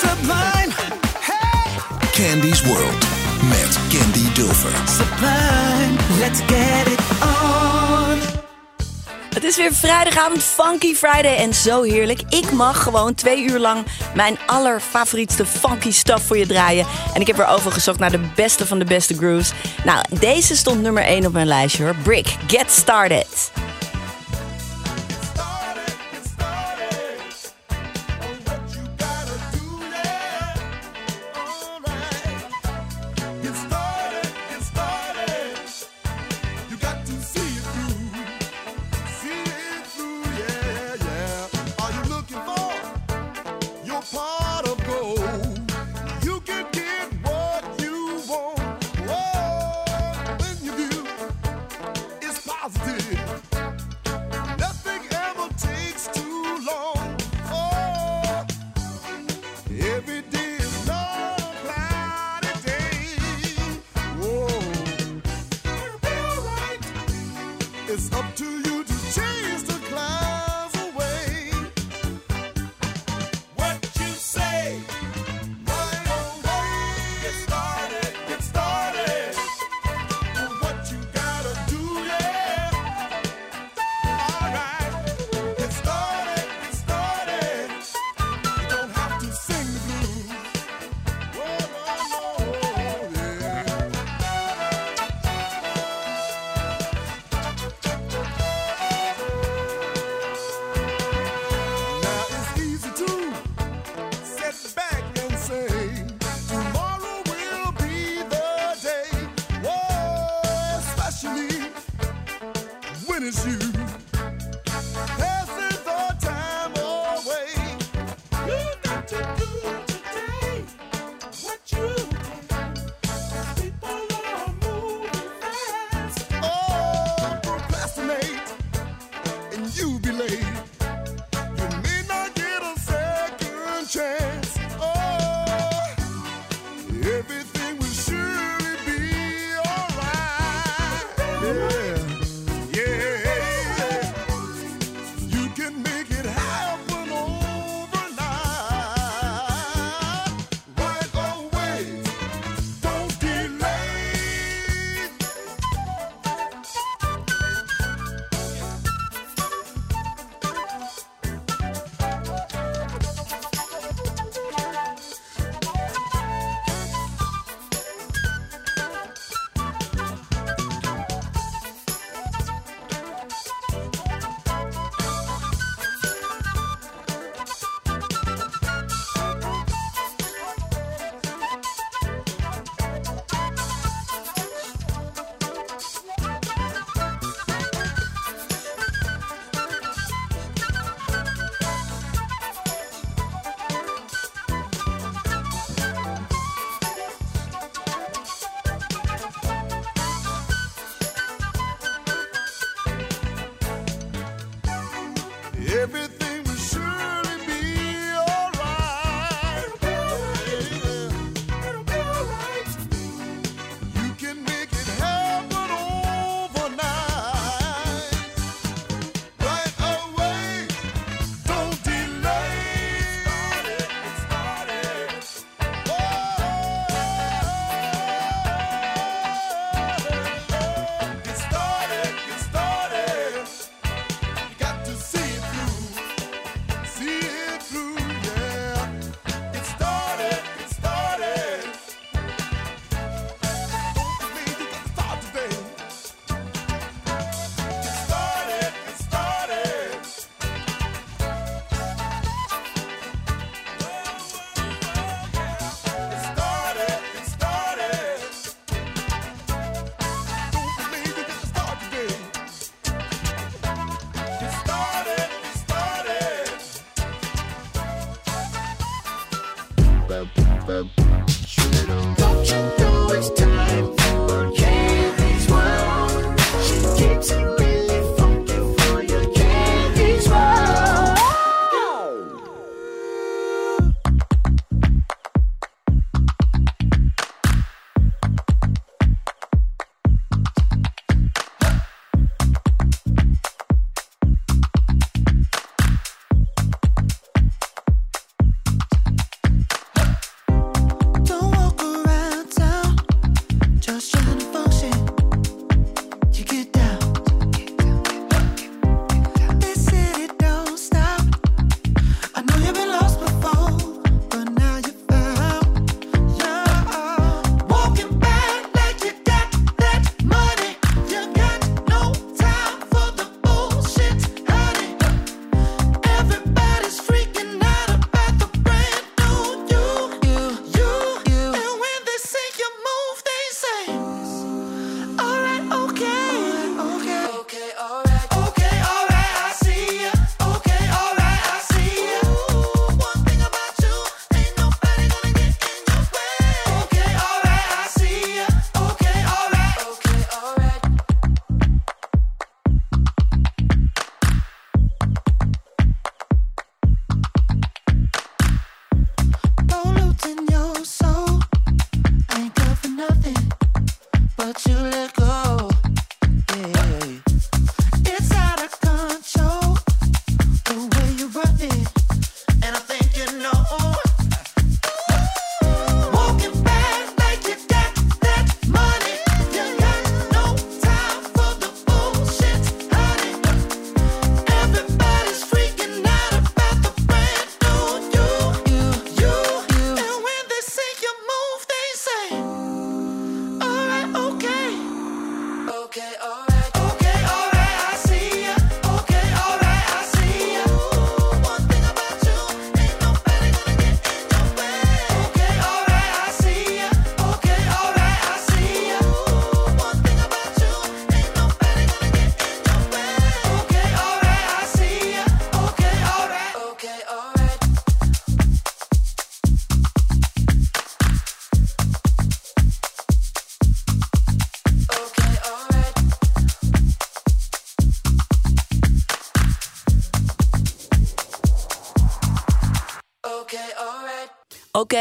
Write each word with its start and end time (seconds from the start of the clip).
Sublime, 0.00 0.72
Candy's 2.12 2.62
World 2.62 3.06
met 3.48 3.78
Candy 3.88 4.32
Dulfer. 4.32 4.70
sublime, 4.86 6.18
let's 6.18 6.40
get 6.40 6.86
it 6.86 7.00
on. 7.22 8.18
Het 9.34 9.44
is 9.44 9.56
weer 9.56 9.72
vrijdagavond, 9.72 10.42
Funky 10.42 10.94
Friday 10.94 11.36
en 11.36 11.54
zo 11.54 11.82
heerlijk. 11.82 12.20
Ik 12.28 12.52
mag 12.52 12.82
gewoon 12.82 13.14
twee 13.14 13.44
uur 13.44 13.58
lang 13.58 13.84
mijn 14.14 14.38
allerfavorietste 14.46 15.46
funky 15.46 15.90
stuff 15.90 16.26
voor 16.26 16.38
je 16.38 16.46
draaien. 16.46 16.86
En 17.14 17.20
ik 17.20 17.26
heb 17.26 17.38
er 17.38 17.46
over 17.46 17.72
gezocht 17.72 17.98
naar 17.98 18.10
de 18.10 18.30
beste 18.34 18.66
van 18.66 18.78
de 18.78 18.84
beste 18.84 19.14
grooves. 19.14 19.52
Nou, 19.84 20.04
deze 20.20 20.56
stond 20.56 20.82
nummer 20.82 21.02
1 21.02 21.26
op 21.26 21.32
mijn 21.32 21.46
lijstje 21.46 21.84
hoor. 21.84 21.94
Brick, 22.02 22.36
Get 22.46 22.70
Started. 22.70 23.50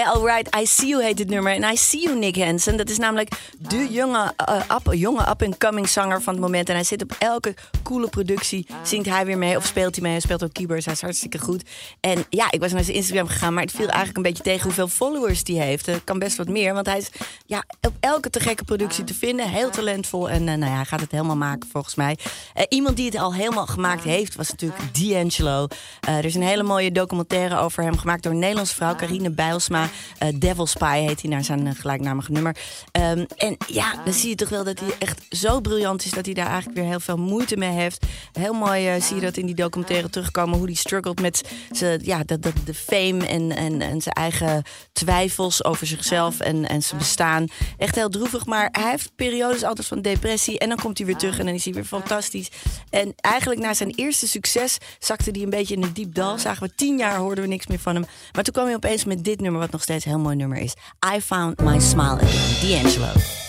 Alright, 0.04 0.56
I 0.56 0.66
See 0.66 0.88
You 0.88 1.04
heet 1.04 1.18
dit 1.18 1.30
nummer. 1.30 1.54
En 1.54 1.64
I 1.72 1.78
See 1.78 2.02
You, 2.02 2.18
Nick 2.18 2.38
Hansen. 2.38 2.78
Dat 2.78 2.90
is 2.90 2.98
namelijk 2.98 3.30
de 3.68 3.88
jonge, 3.92 4.34
eh, 4.36 4.56
up, 4.56 4.94
jonge 4.94 5.30
up-and-coming 5.30 5.90
zanger 5.90 6.22
van 6.22 6.34
het 6.34 6.42
moment. 6.42 6.70
En 6.70 6.76
hij 6.76 6.84
zit 6.84 7.04
op 7.04 7.16
elke 7.20 7.54
coole 7.84 8.10
productie. 8.10 8.68
Zingt 8.84 9.10
hij 9.10 9.26
weer 9.26 9.38
mee 9.38 9.58
of 9.58 9.66
speelt 9.66 9.96
hij 9.96 10.04
mee. 10.04 10.12
Hij 10.12 10.22
speelt 10.22 10.44
ook 10.44 10.54
keyboards, 10.54 10.86
hij 10.86 10.94
is 10.94 11.02
hartstikke 11.02 11.40
goed. 11.40 11.64
En 12.00 12.26
ja, 12.30 12.52
ik 12.52 12.60
was 12.60 12.72
naar 12.72 12.84
zijn 12.84 12.96
Instagram 12.96 13.28
gegaan, 13.28 13.54
maar 13.54 13.64
het 13.64 13.72
viel 13.72 13.88
eigenlijk 13.88 14.18
een 14.18 14.24
beetje 14.24 14.44
tegen 14.44 14.64
hoeveel 14.64 14.88
followers 14.88 15.44
die 15.44 15.62
heeft. 15.62 15.88
Er 15.88 16.02
kan 16.04 16.20
best 16.20 16.38
wat 16.38 16.48
meer, 16.48 16.74
want 16.74 16.86
hij 16.86 16.98
is 16.98 17.10
ja, 17.46 17.64
op 17.82 17.94
elke 18.00 18.30
te 18.30 18.40
gekke 18.40 18.64
productie 18.64 19.04
te 19.04 19.14
vinden. 19.14 19.50
Heel 19.50 19.70
talentvol 19.70 20.30
en 20.30 20.48
eh, 20.48 20.56
nou 20.56 20.72
ja, 20.72 20.76
hij 20.76 20.86
gaat 20.86 21.02
het 21.02 21.12
helemaal 21.12 21.36
maken 21.36 21.70
volgens 21.72 21.96
mij. 21.96 22.18
Eh, 22.54 22.64
iemand 22.70 22.96
die 22.96 23.06
het 23.06 23.18
al 23.18 23.34
helemaal 23.34 23.68
gemaakt 23.68 24.04
heeft, 24.04 24.36
was 24.36 24.50
natuurlijk 24.50 24.80
D'Angelo. 24.92 25.68
Eh, 26.00 26.18
er 26.18 26.26
is 26.26 26.36
een 26.36 26.42
hele 26.42 26.64
mooie 26.64 26.92
documentaire 26.92 27.58
over 27.58 27.84
hem 27.84 27.98
gemaakt 27.98 28.24
door 28.24 28.32
een 28.32 28.40
Nederlandse 28.40 28.76
vrouw, 28.76 28.96
Carine 28.96 29.30
Bijlsma. 29.30 29.90
Eh, 30.18 30.30
Devil 30.36 30.66
Spy 30.66 31.00
heet 31.00 31.22
hij 31.22 31.30
naar 31.30 31.44
zijn 31.44 31.68
eh, 31.68 31.74
gelijknamige 31.76 32.32
nummer. 32.32 32.56
Ehm, 32.92 33.26
en 33.38 33.55
ja, 33.68 34.02
dan 34.04 34.13
zie 34.13 34.30
je 34.30 34.36
toch 34.36 34.50
wel 34.50 34.63
dat 34.63 34.80
hij 34.80 34.96
echt 35.00 35.22
zo 35.30 35.60
briljant 35.60 36.06
is 36.06 36.12
dat 36.12 36.25
hij 36.25 36.34
daar 36.34 36.48
eigenlijk 36.48 36.78
weer 36.78 36.88
heel 36.88 37.00
veel 37.00 37.18
moeite 37.18 37.57
mee 37.57 37.69
heeft. 37.69 38.06
Heel 38.31 38.54
mooi 38.54 38.88
eh, 38.88 39.02
zie 39.02 39.16
je 39.16 39.22
dat 39.22 39.38
in 39.38 39.46
die 39.46 39.56
documentaire 39.56 40.10
terugkomen, 40.10 40.57
hoe 40.57 40.68
hij 40.68 40.75
struggelt 40.75 41.22
met 41.22 41.42
zijn, 41.72 42.00
ja, 42.04 42.24
de 42.24 42.74
fame 42.74 43.28
en, 43.28 43.52
en, 43.52 43.81
en 43.81 44.02
zijn 44.02 44.16
eigen 44.16 44.63
twijfels 44.92 45.63
over 45.63 45.88
zichzelf 45.88 46.39
en, 46.39 46.68
en 46.68 46.84
zijn 46.84 47.00
bestaan. 47.00 47.48
Echt 47.77 47.96
heel 47.96 48.10
droevig, 48.10 48.46
maar 48.46 48.70
hij 48.72 48.89
heeft 48.89 49.15
periodes 49.15 49.63
altijd 49.63 49.88
van 49.88 50.01
depressie 50.01 50.60
en 50.60 50.70
dan 50.70 50.77
komt 50.77 50.98
hij 50.98 51.08
weer 51.08 51.15
terug 51.15 51.39
en 51.39 51.46
dan 51.46 51.53
is 51.53 51.63
hij 51.63 51.74
weer 51.74 51.86
fantastisch. 51.86 52.50
En 52.89 53.13
eigenlijk 53.15 53.62
na 53.62 53.74
zijn 53.74 53.94
eerste 53.96 54.27
succes 54.27 54.77
zakte 55.00 55.32
hij 55.32 55.41
een 55.41 55.50
beetje 55.50 55.75
in 55.75 55.84
een 55.84 55.94
diep 55.94 56.15
dal. 56.15 56.38
Zagen 56.38 56.68
we 56.68 56.75
tien 56.75 56.98
jaar, 56.98 57.18
hoorden 57.18 57.44
we 57.44 57.50
niks 57.50 57.68
meer 57.68 57.80
van 57.80 57.96
hem. 57.96 58.06
Maar 58.32 58.44
toen 58.44 58.53
kwam 58.53 58.65
hij 58.65 58.75
opeens 58.75 59.06
met 59.06 59.24
dit 59.24 59.41
nummer, 59.41 59.62
wat 59.62 59.72
nog 59.72 59.82
steeds 59.82 60.06
een 60.06 60.12
heel 60.12 60.20
mooi 60.20 60.36
nummer 60.36 60.58
is. 60.58 60.74
I 61.15 61.22
Found 61.22 61.62
My 61.62 61.80
Smile 61.80 62.20
Again, 62.22 62.84
D'Angelo. 62.84 63.45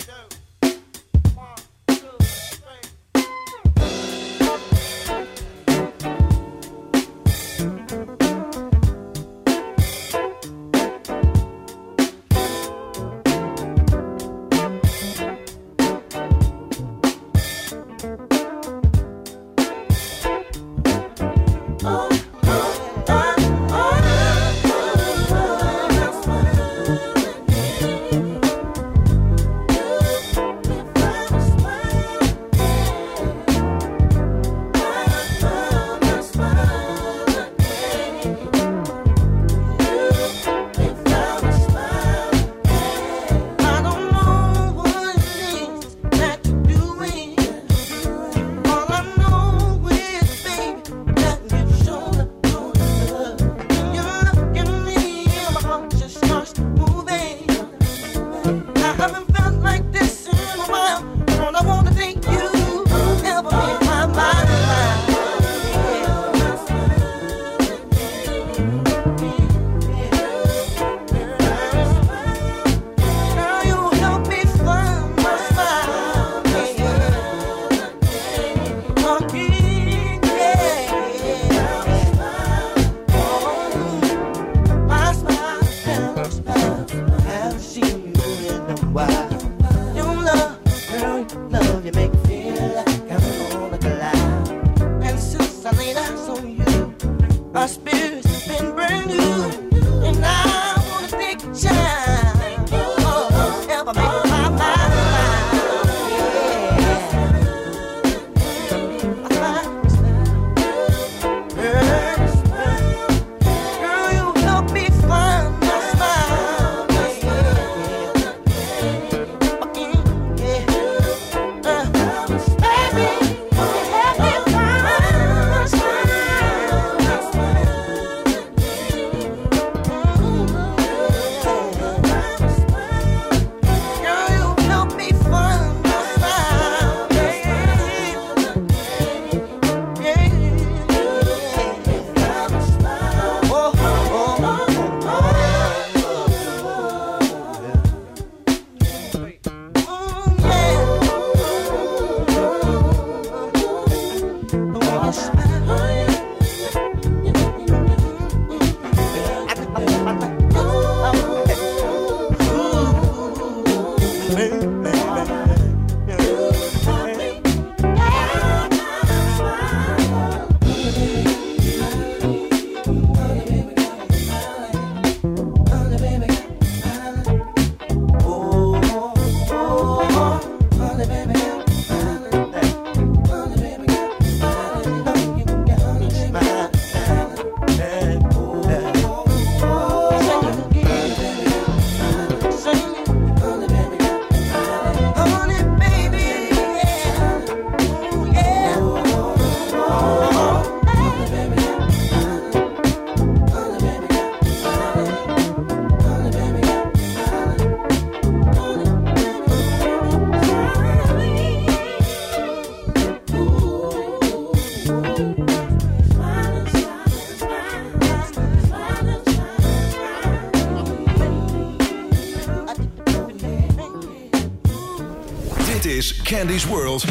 Candy's 226.37 226.67
World 226.67 227.03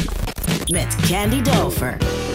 Met 0.70 0.96
Candy 0.98 1.42
Dover. 1.42 2.25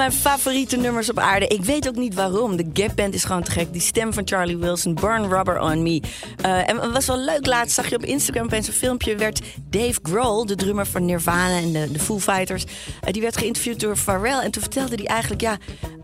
Mijn 0.00 0.12
favoriete 0.12 0.76
nummers 0.76 1.10
op 1.10 1.18
aarde. 1.18 1.46
Ik 1.46 1.64
weet 1.64 1.88
ook 1.88 1.96
niet 1.96 2.14
waarom. 2.14 2.56
De 2.56 2.70
Gap 2.72 2.96
Band 2.96 3.14
is 3.14 3.24
gewoon 3.24 3.42
te 3.42 3.50
gek. 3.50 3.72
Die 3.72 3.80
stem 3.80 4.12
van 4.12 4.22
Charlie 4.28 4.56
Wilson, 4.56 4.94
Burn 4.94 5.28
Rubber 5.28 5.60
on 5.60 5.82
Me. 5.82 6.00
Eh, 6.42 6.68
en 6.68 6.80
het 6.80 6.92
was 6.92 7.06
wel 7.06 7.18
leuk 7.18 7.46
laatst, 7.46 7.74
zag 7.74 7.88
je 7.88 7.96
op 7.96 8.04
Instagram 8.04 8.44
opeens 8.44 8.66
een 8.66 8.72
filmpje... 8.72 9.16
werd 9.16 9.40
Dave 9.70 9.98
Grohl, 10.02 10.46
de 10.46 10.54
drummer 10.54 10.86
van 10.86 11.04
Nirvana 11.04 11.58
en 11.58 11.72
de, 11.72 11.92
de 11.92 11.98
Foo 11.98 12.18
Fighters... 12.18 12.64
eh, 13.00 13.12
die 13.12 13.22
werd 13.22 13.36
geïnterviewd 13.36 13.80
door 13.80 13.96
Pharrell. 13.96 14.38
En 14.38 14.50
toen 14.50 14.62
vertelde 14.62 14.94
hij 14.94 15.06
eigenlijk, 15.06 15.40
ja, 15.40 15.58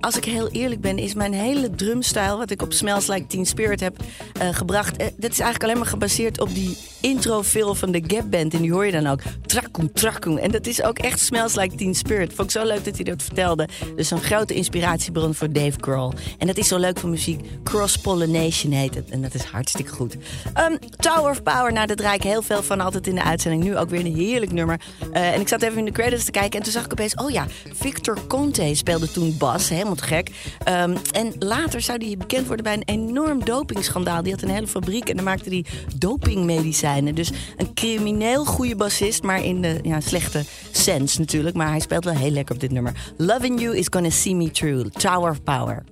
als 0.06 0.16
ik 0.16 0.24
heel 0.24 0.48
eerlijk 0.48 0.80
ben... 0.80 0.98
is 0.98 1.14
mijn 1.14 1.32
hele 1.32 1.70
drumstijl, 1.70 2.38
wat 2.38 2.50
ik 2.50 2.62
op 2.62 2.72
Smells 2.72 3.06
Like 3.06 3.26
Teen 3.26 3.46
Spirit 3.46 3.80
heb 3.80 3.96
eh, 4.38 4.48
gebracht... 4.52 4.96
eh, 4.96 5.06
dat 5.16 5.30
is 5.30 5.40
eigenlijk 5.40 5.62
alleen 5.62 5.78
maar 5.78 5.86
gebaseerd 5.86 6.40
op 6.40 6.54
die 6.54 6.76
intro-veel 7.00 7.74
van 7.74 7.90
de 7.90 8.02
Gap 8.06 8.30
Band. 8.30 8.54
En 8.54 8.60
die 8.62 8.72
hoor 8.72 8.86
je 8.86 8.92
dan 8.92 9.06
ook. 9.06 9.20
Trakkoen, 9.46 9.92
trakkoen. 9.92 10.38
En 10.38 10.50
dat 10.50 10.66
is 10.66 10.82
ook 10.82 10.98
echt 10.98 11.20
Smells 11.20 11.54
Like 11.54 11.74
Teen 11.74 11.94
Spirit. 11.94 12.32
Vond 12.34 12.54
ik 12.54 12.60
zo 12.60 12.66
leuk 12.66 12.84
dat 12.84 12.94
hij 12.94 13.04
dat 13.04 13.22
vertelde. 13.22 13.68
Dus 13.96 14.10
een 14.10 14.20
grote 14.20 14.54
inspiratiebron 14.54 15.34
voor 15.34 15.52
Dave 15.52 15.78
Grohl. 15.80 16.12
En 16.38 16.46
dat 16.46 16.56
is 16.56 16.68
zo 16.68 16.78
leuk 16.78 16.98
van 16.98 17.10
muziek. 17.10 17.40
Cross-pollination 17.64 18.72
heet 18.72 18.94
het. 18.94 19.10
En 19.10 19.22
dat 19.22 19.34
is 19.34 19.42
hartstikke 19.42 19.92
goed. 19.92 20.16
Ehm, 20.54 20.76
Tower 20.96 21.30
of 21.30 21.42
Power, 21.42 21.72
nou, 21.72 21.86
daar 21.86 21.96
draai 21.96 22.16
ik 22.16 22.22
heel 22.22 22.42
veel 22.42 22.62
van 22.62 22.80
altijd 22.80 23.06
in 23.06 23.14
de 23.14 23.22
uitzending. 23.22 23.64
Nu 23.64 23.76
ook 23.76 23.90
weer 23.90 24.00
een 24.00 24.16
heerlijk 24.16 24.52
nummer. 24.52 24.80
Eh, 25.12 25.34
en 25.34 25.40
ik 25.40 25.48
zat 25.48 25.62
even 25.62 25.78
in 25.78 25.84
de 25.84 25.92
credits 25.92 26.24
te 26.24 26.30
kijken. 26.30 26.58
En 26.58 26.62
toen 26.62 26.72
zag 26.72 26.84
ik 26.84 26.92
opeens, 26.92 27.14
oh 27.14 27.30
ja, 27.30 27.46
Victor 27.74 28.26
Conte 28.26 28.74
speelde 28.74 29.10
toen 29.10 29.36
bas. 29.38 29.68
Helemaal 29.68 29.94
gek. 30.02 30.30
Ehm, 30.64 30.96
en 31.12 31.32
later 31.38 31.80
zou 31.80 32.04
hij 32.04 32.16
bekend 32.16 32.46
worden 32.46 32.64
bij 32.64 32.74
een 32.74 32.82
enorm 32.85 33.44
dopingschandaal. 33.44 34.22
Die 34.22 34.32
had 34.32 34.42
een 34.42 34.50
hele 34.50 34.66
fabriek 34.66 35.09
en 35.09 35.16
dan 35.16 35.24
maakte 35.24 35.48
hij 35.48 35.64
dopingmedicijnen. 35.98 37.14
Dus 37.14 37.30
een 37.56 37.74
crimineel 37.74 38.44
goede 38.44 38.76
bassist, 38.76 39.22
maar 39.22 39.44
in 39.44 39.62
de 39.62 39.78
ja, 39.82 40.00
slechte 40.00 40.44
sens 40.70 41.18
natuurlijk. 41.18 41.56
Maar 41.56 41.68
hij 41.68 41.80
speelt 41.80 42.04
wel 42.04 42.14
heel 42.14 42.30
lekker 42.30 42.54
op 42.54 42.61
dit 42.61 42.70
nummer. 42.70 42.92
Loving 43.16 43.61
You 43.61 43.76
is 43.76 43.87
gonna 43.90 44.11
see 44.11 44.35
me 44.35 44.50
through. 44.50 44.88
Tower 44.88 45.30
of 45.30 45.42
Power. 45.42 45.85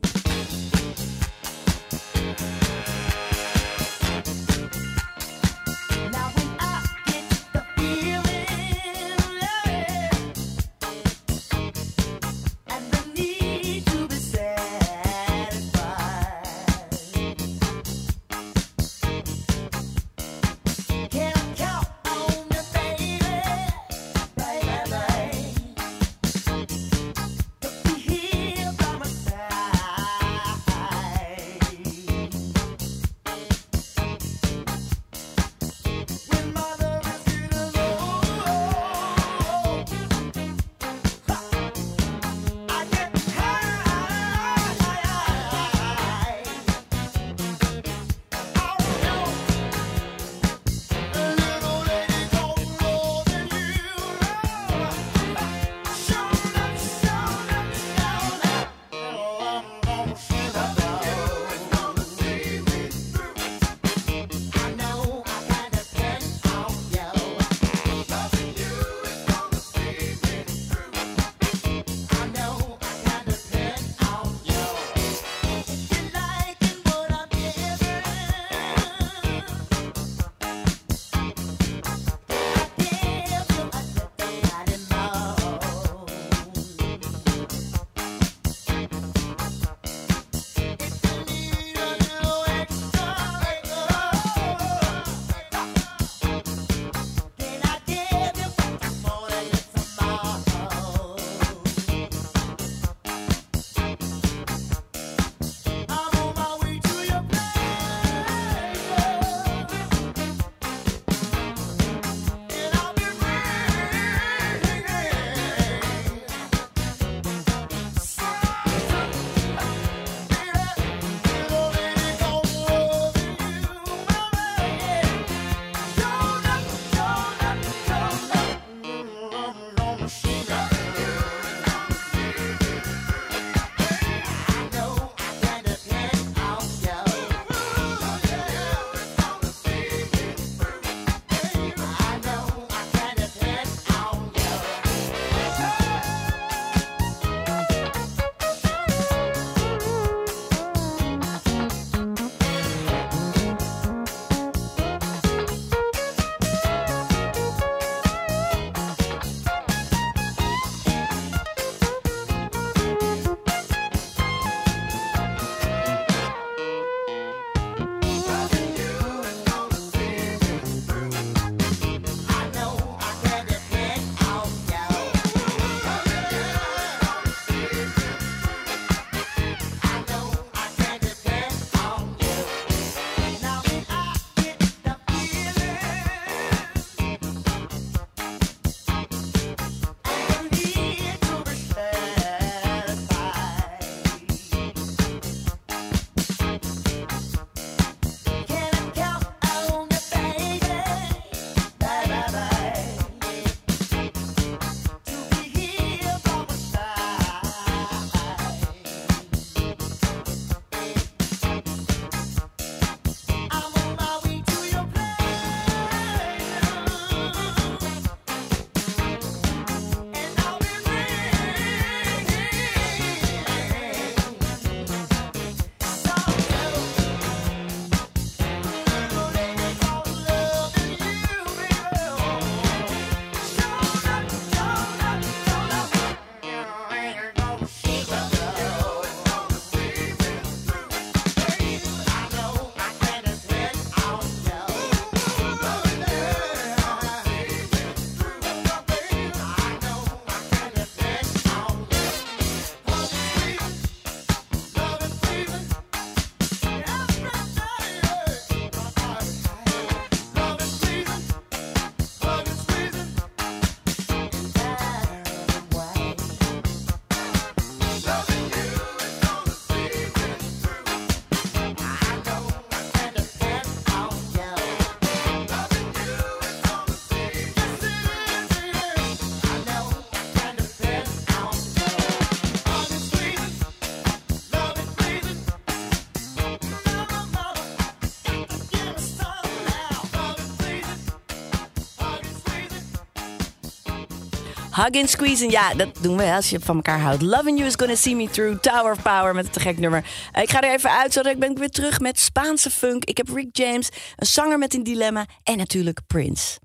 Hug 294.74 295.00
and 295.00 295.10
squeeze. 295.10 295.50
Ja, 295.50 295.74
dat 295.74 295.88
doen 296.00 296.16
we 296.16 296.32
als 296.32 296.50
je 296.50 296.60
van 296.60 296.76
elkaar 296.76 297.00
houdt. 297.00 297.22
Loving 297.22 297.56
You 297.56 297.68
is 297.68 297.74
Gonna 297.76 297.94
See 297.94 298.16
Me 298.16 298.28
Through. 298.30 298.60
Tower 298.60 298.92
of 298.92 299.02
Power 299.02 299.34
met 299.34 299.44
een 299.44 299.50
te 299.50 299.60
gek 299.60 299.78
nummer. 299.78 300.04
Ik 300.40 300.50
ga 300.50 300.60
er 300.60 300.72
even 300.72 300.90
uit, 300.90 301.12
zodat 301.12 301.32
ik 301.32 301.38
ben 301.38 301.58
weer 301.58 301.70
terug 301.70 302.00
met 302.00 302.20
Spaanse 302.20 302.70
funk. 302.70 303.04
Ik 303.04 303.16
heb 303.16 303.28
Rick 303.28 303.48
James, 303.56 303.88
een 304.16 304.26
zanger 304.26 304.58
met 304.58 304.74
een 304.74 304.82
dilemma. 304.82 305.26
En 305.42 305.56
natuurlijk 305.56 306.00
Prince. 306.06 306.58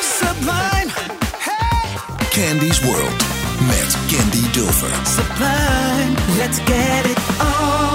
Sublime. 0.00 0.90
Candy's 2.30 2.80
World 2.80 3.24
met 3.60 3.96
Candy 4.08 4.50
Dulfer. 4.50 5.06
Sublime, 5.06 6.14
let's 6.36 6.58
get 6.58 7.04
it 7.04 7.18
on. 7.40 7.87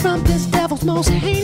From 0.00 0.22
this 0.24 0.46
devil's 0.46 0.84
most 0.84 1.08
heinous 1.08 1.41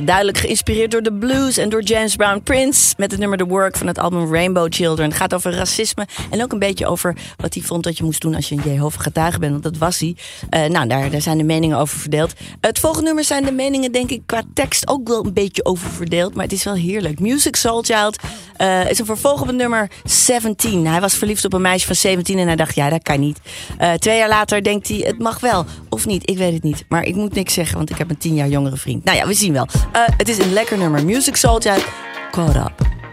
Duidelijk 0.00 0.38
geïnspireerd 0.38 0.90
door 0.90 1.02
de 1.02 1.12
blues 1.12 1.56
en 1.56 1.68
door 1.68 1.82
James 1.82 2.16
Brown 2.16 2.40
Prince. 2.42 2.94
Met 2.96 3.10
het 3.10 3.20
nummer 3.20 3.38
The 3.38 3.44
Work 3.44 3.76
van 3.76 3.86
het 3.86 3.98
album 3.98 4.32
Rainbow 4.32 4.66
Children. 4.70 5.08
Het 5.08 5.16
gaat 5.16 5.34
over 5.34 5.52
racisme 5.52 6.06
en 6.30 6.42
ook 6.42 6.52
een 6.52 6.58
beetje 6.58 6.86
over 6.86 7.16
wat 7.36 7.54
hij 7.54 7.62
vond 7.62 7.84
dat 7.84 7.96
je 7.96 8.04
moest 8.04 8.20
doen 8.20 8.34
als 8.34 8.48
je 8.48 8.54
een 8.54 8.62
Jehovah 8.64 9.02
getuige 9.02 9.38
bent. 9.38 9.52
Want 9.52 9.62
dat 9.62 9.76
was 9.76 9.98
hij. 9.98 10.16
Eh, 10.50 10.64
nou, 10.64 10.88
daar, 10.88 11.10
daar 11.10 11.20
zijn 11.20 11.38
de 11.38 11.44
meningen 11.44 11.78
over 11.78 11.98
verdeeld. 11.98 12.32
Het 12.60 12.78
volgende 12.78 13.06
nummer 13.06 13.24
zijn 13.24 13.44
de 13.44 13.52
meningen 13.52 13.92
denk 13.92 14.10
ik 14.10 14.22
qua 14.26 14.42
tekst 14.54 14.88
ook 14.88 15.08
wel 15.08 15.24
een 15.24 15.32
beetje 15.32 15.64
over 15.64 15.90
verdeeld. 15.90 16.34
Maar 16.34 16.44
het 16.44 16.52
is 16.52 16.64
wel 16.64 16.74
heerlijk. 16.74 17.20
Music 17.20 17.56
Soul 17.56 17.82
Child 17.82 18.16
eh, 18.64 18.90
is 18.90 18.98
een 18.98 19.06
vervolg 19.06 19.40
op 19.40 19.52
nummer 19.52 19.90
17. 20.04 20.86
Hij 20.86 21.00
was 21.00 21.14
verliefd 21.14 21.44
op 21.44 21.52
een 21.52 21.62
meisje 21.62 21.86
van 21.86 21.94
17 21.94 22.38
en 22.38 22.46
hij 22.46 22.56
dacht, 22.56 22.74
ja, 22.74 22.88
dat 22.88 23.02
kan 23.02 23.20
niet. 23.20 23.38
Eh, 23.78 23.92
twee 23.92 24.18
jaar 24.18 24.28
later 24.28 24.62
denkt 24.62 24.88
hij, 24.88 24.96
het 24.96 25.18
mag 25.18 25.40
wel. 25.40 25.64
Of 25.88 26.06
niet, 26.06 26.30
ik 26.30 26.38
weet 26.38 26.52
het 26.52 26.62
niet. 26.62 26.84
Maar 26.88 27.02
ik 27.02 27.14
moet 27.14 27.34
niks 27.34 27.54
zeggen, 27.54 27.76
want 27.76 27.90
ik 27.90 27.98
heb 27.98 28.10
een 28.10 28.18
tien 28.18 28.34
jaar 28.34 28.48
jongere 28.48 28.76
vriend. 28.76 29.04
Nou 29.04 29.16
ja, 29.16 29.26
we 29.26 29.34
zien 29.34 29.52
wel. 29.52 29.66
Eh, 29.92 30.02
het 30.16 30.28
is 30.28 30.38
een 30.38 30.52
lekker 30.52 30.78
nummer. 30.78 31.04
Music 31.04 31.36
Child, 31.36 31.68
Caught 32.30 32.56
Up. 32.56 33.03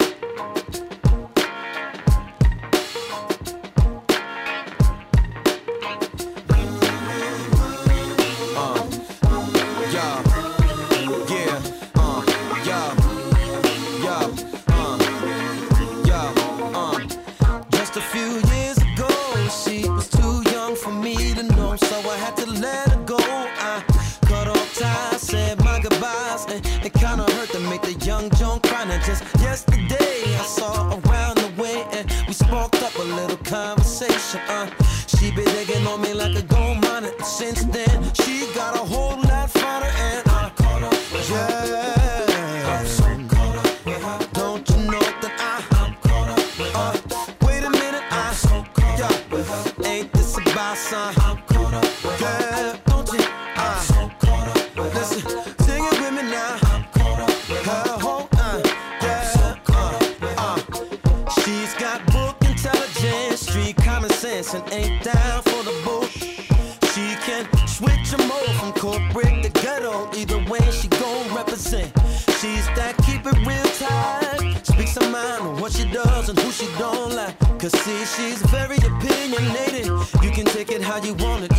how 80.92 80.98
you 80.98 81.14
want 81.14 81.46
it. 81.46 81.51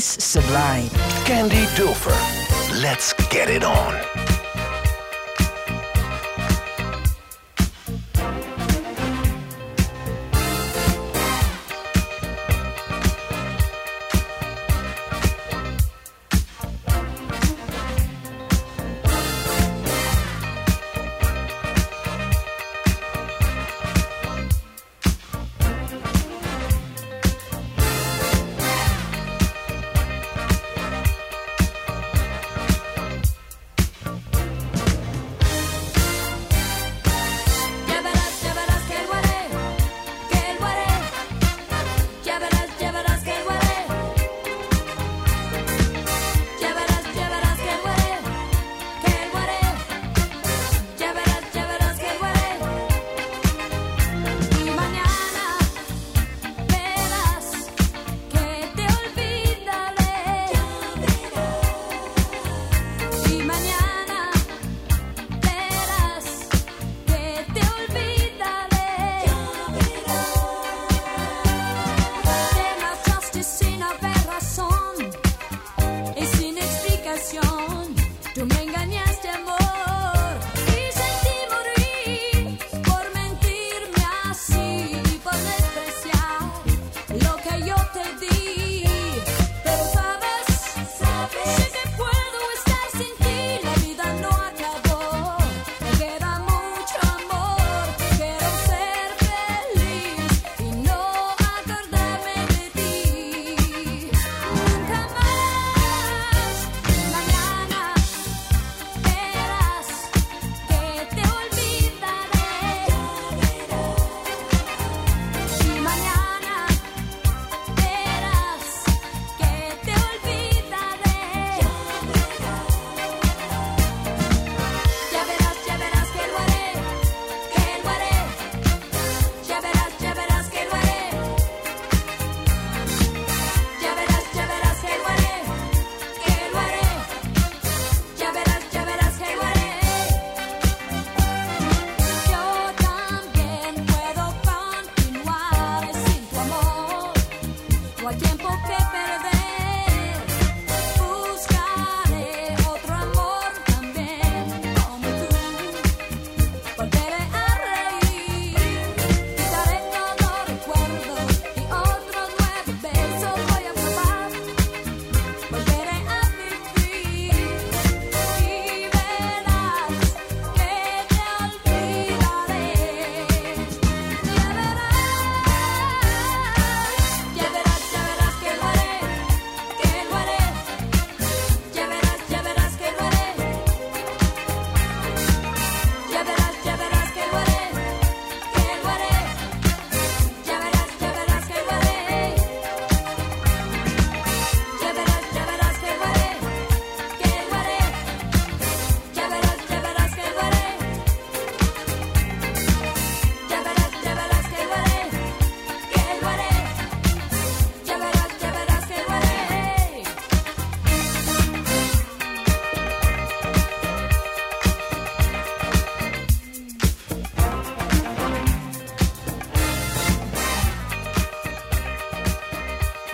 is 0.00 0.24
sublime. 0.24 0.88
Candy 1.26 1.66
Dofer, 1.76 2.16
Let's 2.80 3.12
get 3.28 3.50
it 3.50 3.62
on. 3.62 4.09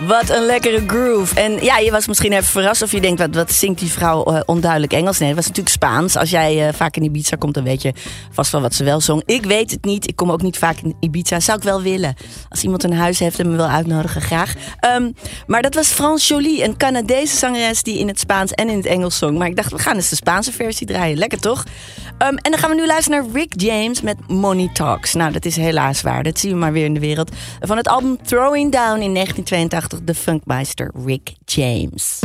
Wat 0.07 0.29
een 0.29 0.45
lekkere 0.45 0.83
groove. 0.87 1.35
En 1.35 1.63
ja, 1.63 1.77
je 1.77 1.91
was 1.91 2.07
misschien 2.07 2.31
even 2.31 2.45
verrast 2.45 2.81
of 2.81 2.91
je 2.91 3.01
denkt, 3.01 3.19
wat, 3.19 3.35
wat 3.35 3.51
zingt 3.51 3.79
die 3.79 3.91
vrouw 3.91 4.23
eh, 4.23 4.41
onduidelijk 4.45 4.93
Engels? 4.93 5.17
Nee, 5.17 5.27
dat 5.27 5.37
was 5.37 5.47
natuurlijk 5.47 5.75
Spaans. 5.75 6.15
Als 6.15 6.29
jij 6.29 6.67
eh, 6.67 6.73
vaak 6.73 6.95
in 6.95 7.03
Ibiza 7.03 7.35
komt, 7.35 7.53
dan 7.53 7.63
weet 7.63 7.81
je 7.81 7.93
vast 8.31 8.51
wel 8.51 8.61
wat 8.61 8.73
ze 8.73 8.83
wel 8.83 9.01
zong. 9.01 9.21
Ik 9.25 9.45
weet 9.45 9.71
het 9.71 9.85
niet. 9.85 10.07
Ik 10.07 10.15
kom 10.15 10.31
ook 10.31 10.41
niet 10.41 10.57
vaak 10.57 10.77
in 10.79 10.95
Ibiza. 10.99 11.39
Zou 11.39 11.57
ik 11.57 11.63
wel 11.63 11.81
willen. 11.81 12.15
Als 12.49 12.63
iemand 12.63 12.83
een 12.83 12.93
huis 12.93 13.19
heeft 13.19 13.39
en 13.39 13.49
me 13.49 13.55
wil 13.55 13.67
uitnodigen, 13.67 14.21
graag. 14.21 14.53
Ehm, 14.79 15.11
maar 15.47 15.61
dat 15.61 15.73
was 15.73 15.87
Frans 15.87 16.27
Jolie, 16.27 16.63
een 16.63 16.77
Canadese 16.77 17.37
zangeres 17.37 17.83
die 17.83 17.99
in 17.99 18.07
het 18.07 18.19
Spaans 18.19 18.51
en 18.51 18.69
in 18.69 18.77
het 18.77 18.85
Engels 18.85 19.17
zong. 19.17 19.37
Maar 19.37 19.47
ik 19.47 19.55
dacht, 19.55 19.71
we 19.71 19.79
gaan 19.79 19.95
eens 19.95 20.09
de 20.09 20.15
Spaanse 20.15 20.51
versie 20.51 20.87
draaien. 20.87 21.17
Lekker 21.17 21.39
toch? 21.39 21.63
Ehm, 22.17 22.35
en 22.35 22.51
dan 22.51 22.59
gaan 22.59 22.69
we 22.69 22.75
nu 22.75 22.85
luisteren 22.85 23.23
naar 23.23 23.33
Rick 23.33 23.61
James 23.61 24.01
met 24.01 24.27
Money 24.27 24.69
Talks. 24.73 25.13
Nou, 25.13 25.31
dat 25.31 25.45
is 25.45 25.55
helaas 25.55 26.01
waar. 26.01 26.23
Dat 26.23 26.39
zien 26.39 26.51
we 26.51 26.57
maar 26.57 26.71
weer 26.71 26.85
in 26.85 26.93
de 26.93 26.99
wereld. 26.99 27.31
Van 27.59 27.77
het 27.77 27.87
album 27.87 28.17
Throwing 28.23 28.71
Down 28.71 29.01
in 29.01 29.13
1982, 29.13 29.99
de 30.03 30.15
funkmeister 30.15 30.91
Rick 31.05 31.33
James. 31.45 32.19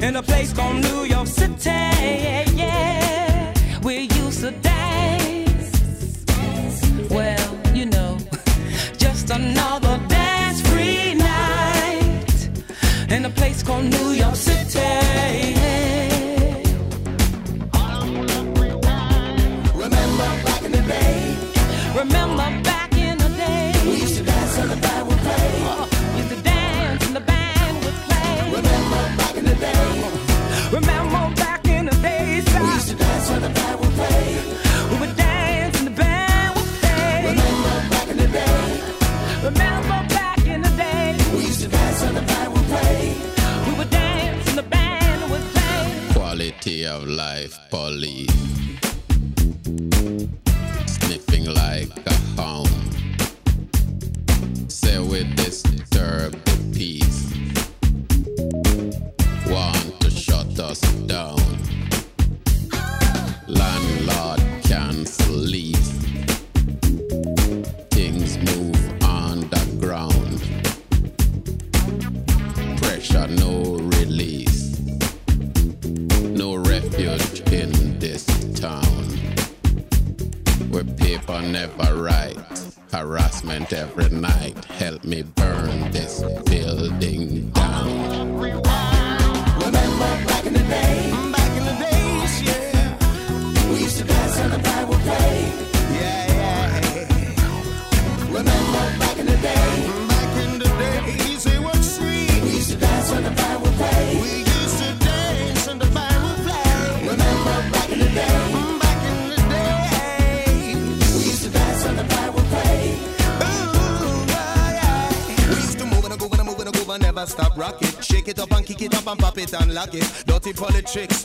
in 0.00 0.16
a 0.22 0.22
place 0.22 0.52
called 0.52 0.76
New 0.82 1.04
York 1.04 1.26
City. 1.26 1.70
Yeah, 2.54 3.52
we 3.82 4.08
used 4.22 4.40
to 4.40 4.50
dance. 4.50 5.70
Well, 7.10 7.58
you 7.74 7.86
know, 7.86 8.18
just 8.98 9.30
another 9.30 9.98
dance 10.08 10.60
free 10.68 11.14
night 11.14 12.50
in 13.10 13.24
a 13.24 13.30
place 13.30 13.62
called 13.62 13.84
New 13.84 14.10
York 14.12 14.36
City. 14.36 16.05
properly. 47.70 48.45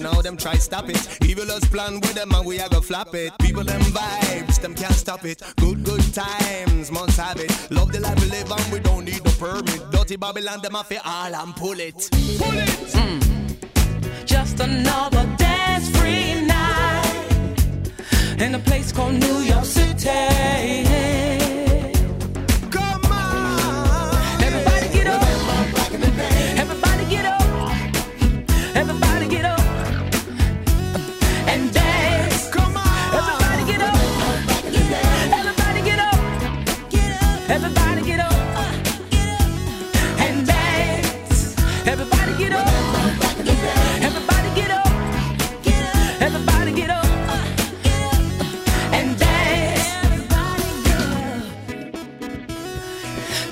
now 0.02 0.22
them 0.22 0.38
try 0.38 0.56
stop 0.56 0.89
it. 0.89 1.24
Evil 1.24 1.49
us 1.52 1.66
plan 1.66 1.95
with 1.95 2.14
them 2.14 2.32
and 2.34 2.45
we 2.45 2.60
are 2.60 2.70
gonna 2.70 2.82
flop 2.82 3.14
it. 3.16 3.32
People 3.39 3.64
them 3.64 3.82
vibes, 3.82 4.60
them 4.62 4.74
can't 4.74 4.93
stop 4.93 5.26
it. 5.26 5.41
Good, 5.58 5.84
good 5.84 6.14
times, 6.14 6.91
must 6.91 7.18
have 7.20 7.39
it. 7.39 7.52
Love 7.72 7.91
the 7.91 7.99
life 7.99 8.20
we 8.22 8.30
live 8.30 8.52
and 8.52 8.72
we 8.72 8.80
don't 8.80 9.06
need 9.06 9.24
no 9.24 9.32
permit. 9.32 9.91
Dirty 9.91 10.16
Babylon, 10.16 10.62
them 10.62 10.76
off 10.76 10.91
it 10.91 11.02
all 11.06 11.36
and 11.36 11.56
pull 11.56 11.80
it. 11.80 12.10
Pull 12.38 12.58
it! 12.58 12.70
Mm. 12.93 14.26
Just 14.26 14.60
another 14.60 15.26
dance 15.38 15.89
free 15.97 16.41
night 16.45 17.64
in 18.39 18.56
a 18.56 18.60
place 18.60 18.91
called 18.91 19.14
New 19.14 19.39
York 19.39 19.66
City 19.66 21.41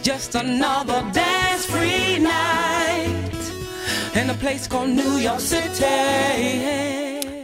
Just 0.03 0.35
another 0.35 1.03
dance 1.11 1.65
free 1.65 2.19
night 2.19 3.41
in 4.13 4.29
a 4.29 4.35
place 4.35 4.67
called 4.67 4.89
New 4.89 5.17
York 5.17 5.39
City. 5.39 6.98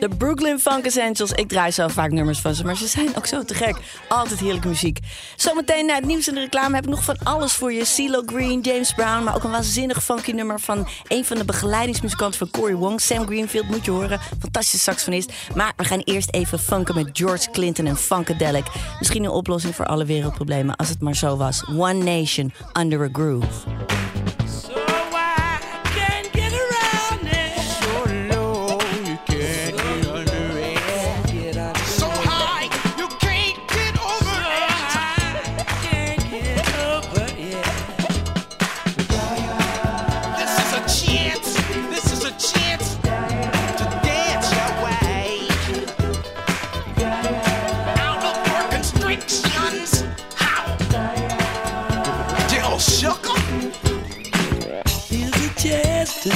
De 0.10 0.16
Brooklyn 0.16 0.60
Funk 0.60 0.86
Essentials. 0.86 1.32
Ik 1.32 1.47
draai 1.47 1.72
zo 1.72 1.88
vaak 1.88 2.12
nummers 2.12 2.39
van 2.39 2.56
ze, 2.56 2.66
maar 2.66 2.78
ze 2.78 2.88
zijn 2.88 3.16
ook 3.18 3.26
zo 3.26 3.43
te 3.43 3.53
gek. 3.53 3.76
Altijd 4.08 4.39
heerlijke 4.39 4.68
muziek. 4.68 4.99
Zometeen 5.36 5.86
na 5.86 5.95
het 5.95 6.06
nieuws 6.06 6.28
en 6.28 6.34
de 6.34 6.39
reclame 6.39 6.76
heb 6.76 6.84
ik 6.84 6.89
nog 6.89 7.03
van 7.03 7.18
alles 7.24 7.53
voor 7.53 7.74
je. 7.74 7.86
CeeLo 7.86 8.22
Green, 8.26 8.62
James 8.62 8.93
Brown, 8.93 9.24
maar 9.24 9.36
ook 9.36 9.43
een 9.43 9.51
waanzinnig 9.51 10.03
funky 10.03 10.32
nummer 10.32 10.60
van 10.60 10.88
een 11.08 11.26
van 11.26 11.38
de 11.38 11.45
begeleidingsmuzikanten 11.45 12.39
van 12.39 12.49
Cory 12.49 12.74
Wong. 12.74 13.01
Sam 13.01 13.26
Greenfield 13.26 13.68
moet 13.68 13.86
je 13.86 13.91
horen. 13.91 14.20
Fantastische 14.39 14.80
saxofonist. 14.80 15.34
Maar 15.56 15.74
we 15.76 15.84
gaan 15.84 16.01
eerst 16.03 16.34
even 16.34 16.60
funken 16.60 16.95
met 16.95 17.10
George 17.14 17.51
Clinton 17.51 17.86
en 17.86 17.97
Funkadelic. 17.97 18.66
Misschien 18.99 19.24
een 19.24 19.30
oplossing 19.30 19.76
voor 19.76 19.86
alle 19.86 20.06
wereldproblemen 20.06 20.76
als 20.76 20.89
het 20.89 21.01
maar 21.01 21.16
zo 21.16 21.38
was. 21.38 21.64
One 21.78 22.03
Nation 22.03 22.53
under 22.74 23.01
a 23.01 23.10
groove. 23.12 24.05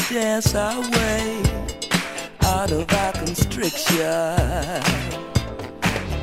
Dance 0.10 0.55
our 0.55 0.82
way 0.82 1.43
out 2.41 2.72
of 2.72 2.91
our 2.91 3.12
constriction. 3.14 4.01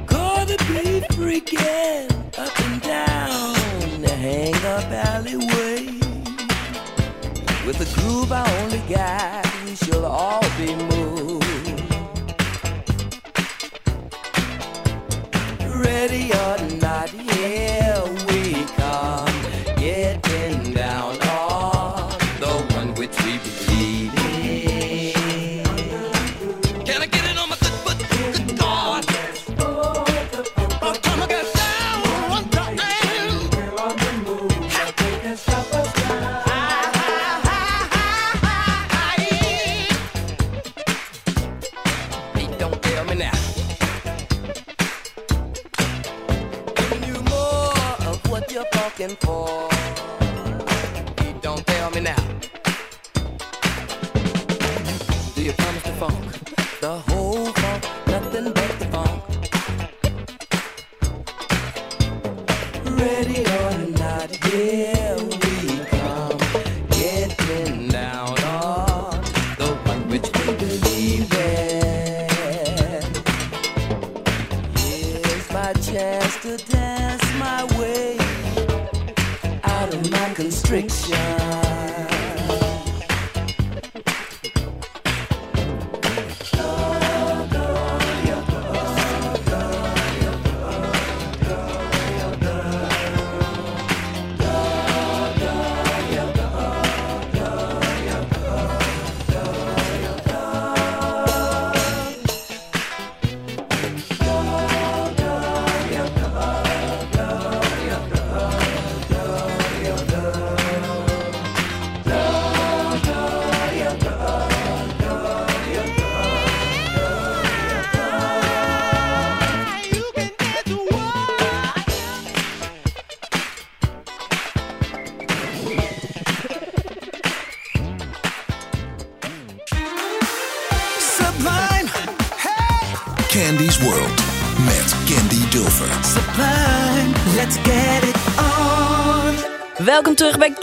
Gonna 0.07 0.57
be 0.67 1.03
freaking 1.15 2.11
up 2.37 2.61
and 2.67 2.83
down 2.83 4.03
the 4.03 4.11
hang 4.11 4.55
up 4.75 4.91
alleyway. 4.91 5.87
With 7.65 7.79
the 7.79 7.89
groove 7.95 8.33
I 8.33 8.45
only 8.63 8.83
got, 8.93 9.47
we 9.65 9.77
shall 9.77 10.05
all 10.05 10.43
be 10.59 10.75
moved. 10.75 11.45
Ready 15.85 16.33
or 16.33 16.59
not, 16.81 17.11
here 17.11 17.86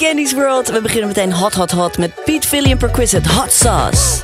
Candy's 0.03 0.33
World. 0.33 0.69
We 0.69 0.81
beginnen 0.81 1.07
meteen 1.07 1.31
hot, 1.31 1.53
hot, 1.53 1.71
hot 1.71 1.97
met 1.97 2.11
Pete 2.25 2.45
Philly 2.45 2.71
en 2.71 2.77
Perquisite 2.77 3.25
Hot 3.25 3.49
Sauce. 3.49 4.21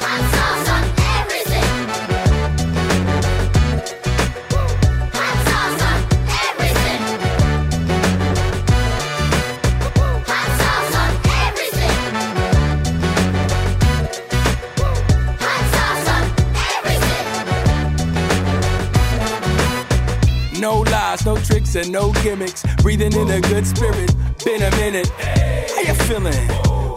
No 20.60 20.84
lies, 20.84 21.26
no 21.26 21.38
tricks, 21.38 21.76
and 21.76 21.90
no 21.90 22.12
gimmicks. 22.22 22.64
Breathing 22.82 23.14
in 23.14 23.30
a 23.30 23.40
good 23.40 23.66
spirit. 23.66 24.14
Been 24.44 24.62
a 24.62 24.72
minute. 24.72 25.29
Feeling? 26.10 26.34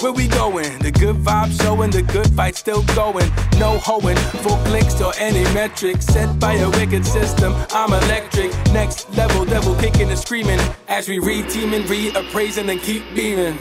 Where 0.01 0.11
we 0.11 0.27
going? 0.27 0.79
The 0.79 0.91
good 0.91 1.17
vibes 1.17 1.61
showing, 1.61 1.91
the 1.91 2.01
good 2.01 2.29
fight 2.29 2.57
still 2.57 2.83
going. 2.97 3.29
No 3.59 3.77
hoeing, 3.77 4.17
full 4.17 4.57
clicks 4.65 5.03
or 5.03 5.13
any 5.19 5.45
metric. 5.53 6.01
Set 6.01 6.41
by 6.41 6.55
a 6.55 6.71
wicked 6.71 7.05
system, 7.05 7.55
I'm 7.73 7.93
electric. 7.93 8.53
Next 8.73 9.15
level, 9.15 9.45
devil 9.45 9.75
kicking 9.75 10.09
and 10.09 10.19
screaming. 10.19 10.61
As 10.89 11.11
we 11.11 11.19
re-teaming, 11.19 11.83
reappraising, 11.83 12.71
and 12.71 12.81
keep 12.81 13.03
beaming. 13.15 13.59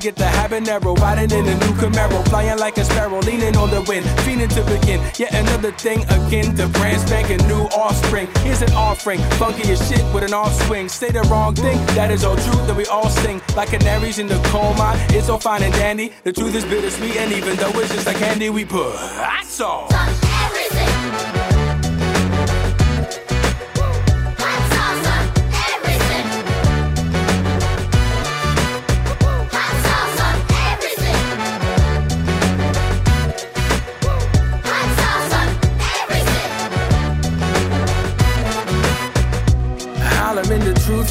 Get 0.00 0.16
the 0.16 0.24
habanero, 0.24 0.96
riding 0.98 1.30
in 1.38 1.46
a 1.46 1.54
new 1.54 1.72
Camaro, 1.76 2.26
flying 2.28 2.58
like 2.58 2.78
a 2.78 2.84
sparrow, 2.84 3.20
leaning 3.20 3.56
on 3.56 3.70
the 3.70 3.82
wind, 3.82 4.06
feeling 4.22 4.48
to 4.48 4.62
begin. 4.64 5.00
Yet 5.18 5.34
another 5.34 5.72
thing 5.72 6.02
again, 6.04 6.54
the 6.56 6.66
brand 6.68 7.00
spanking 7.06 7.46
new 7.46 7.64
offspring. 7.76 8.28
Here's 8.38 8.62
an 8.62 8.72
offering, 8.72 9.20
funky 9.38 9.70
as 9.70 9.86
shit 9.88 10.02
with 10.14 10.24
an 10.24 10.32
off 10.32 10.54
swing. 10.66 10.88
Say 10.88 11.10
the 11.10 11.22
wrong 11.24 11.54
thing, 11.54 11.76
that 11.94 12.10
is 12.10 12.24
all 12.24 12.36
true 12.36 12.66
that 12.66 12.76
we 12.76 12.86
all 12.86 13.10
sing 13.10 13.40
like 13.54 13.68
canaries 13.70 14.18
in 14.18 14.26
the 14.26 14.40
coal 14.46 14.72
mine. 14.74 14.98
It's 15.10 15.28
all 15.28 15.38
fine 15.38 15.62
and 15.62 15.74
dandy. 15.74 16.12
The 16.24 16.32
truth 16.32 16.54
is 16.54 16.64
bittersweet, 16.64 17.16
and 17.16 17.32
even 17.32 17.56
though 17.56 17.78
it's 17.78 17.92
just 17.94 18.06
like 18.06 18.16
candy, 18.16 18.48
we 18.48 18.64
put 18.64 18.94
hot 18.96 19.60
all. 19.60 20.29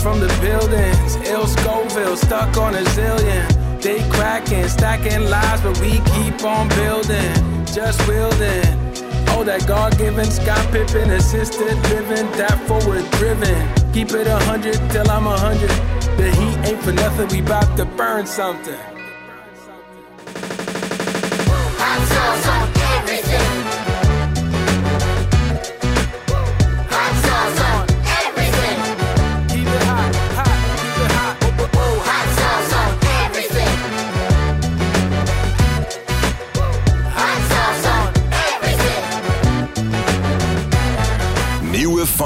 From 0.01 0.19
the 0.19 0.27
buildings. 0.41 1.15
Ill 1.27 1.47
Scoville, 1.47 2.15
stuck 2.15 2.57
on 2.57 2.75
a 2.75 2.83
zillion. 2.95 3.81
They 3.81 3.99
cracking, 4.09 4.67
stacking 4.67 5.29
lies, 5.29 5.61
but 5.61 5.79
we 5.79 5.91
keep 6.13 6.43
on 6.43 6.69
building. 6.69 7.33
Just 7.65 7.99
wielding. 8.07 8.65
Oh, 9.31 9.43
that 9.43 9.65
God 9.67 9.97
given 9.97 10.25
Scott 10.25 10.65
Pippen 10.71 11.11
assisted 11.11 11.75
living, 11.89 12.29
that 12.37 12.57
forward 12.67 13.09
driven. 13.11 13.93
Keep 13.93 14.11
it 14.11 14.27
a 14.27 14.37
hundred 14.39 14.79
till 14.91 15.09
I'm 15.09 15.27
a 15.27 15.37
hundred. 15.37 15.69
The 16.17 16.31
heat 16.31 16.69
ain't 16.69 16.83
for 16.83 16.91
nothing, 16.91 17.27
we 17.29 17.41
bout 17.41 17.75
to 17.77 17.85
burn 17.85 18.25
something. 18.25 18.79
Sauce 22.09 22.47
on 22.47 22.78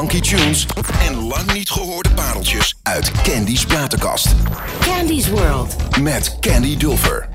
funky 0.09 0.19
tunes 0.19 0.65
en 1.07 1.15
lang 1.15 1.53
niet 1.53 1.69
gehoorde 1.69 2.09
pareltjes 2.13 2.75
uit 2.83 3.11
Candy's 3.11 3.65
platenkast. 3.65 4.35
Candy's 4.79 5.29
World. 5.29 5.75
Met 6.01 6.37
Candy 6.39 6.77
Dulfer. 6.77 7.32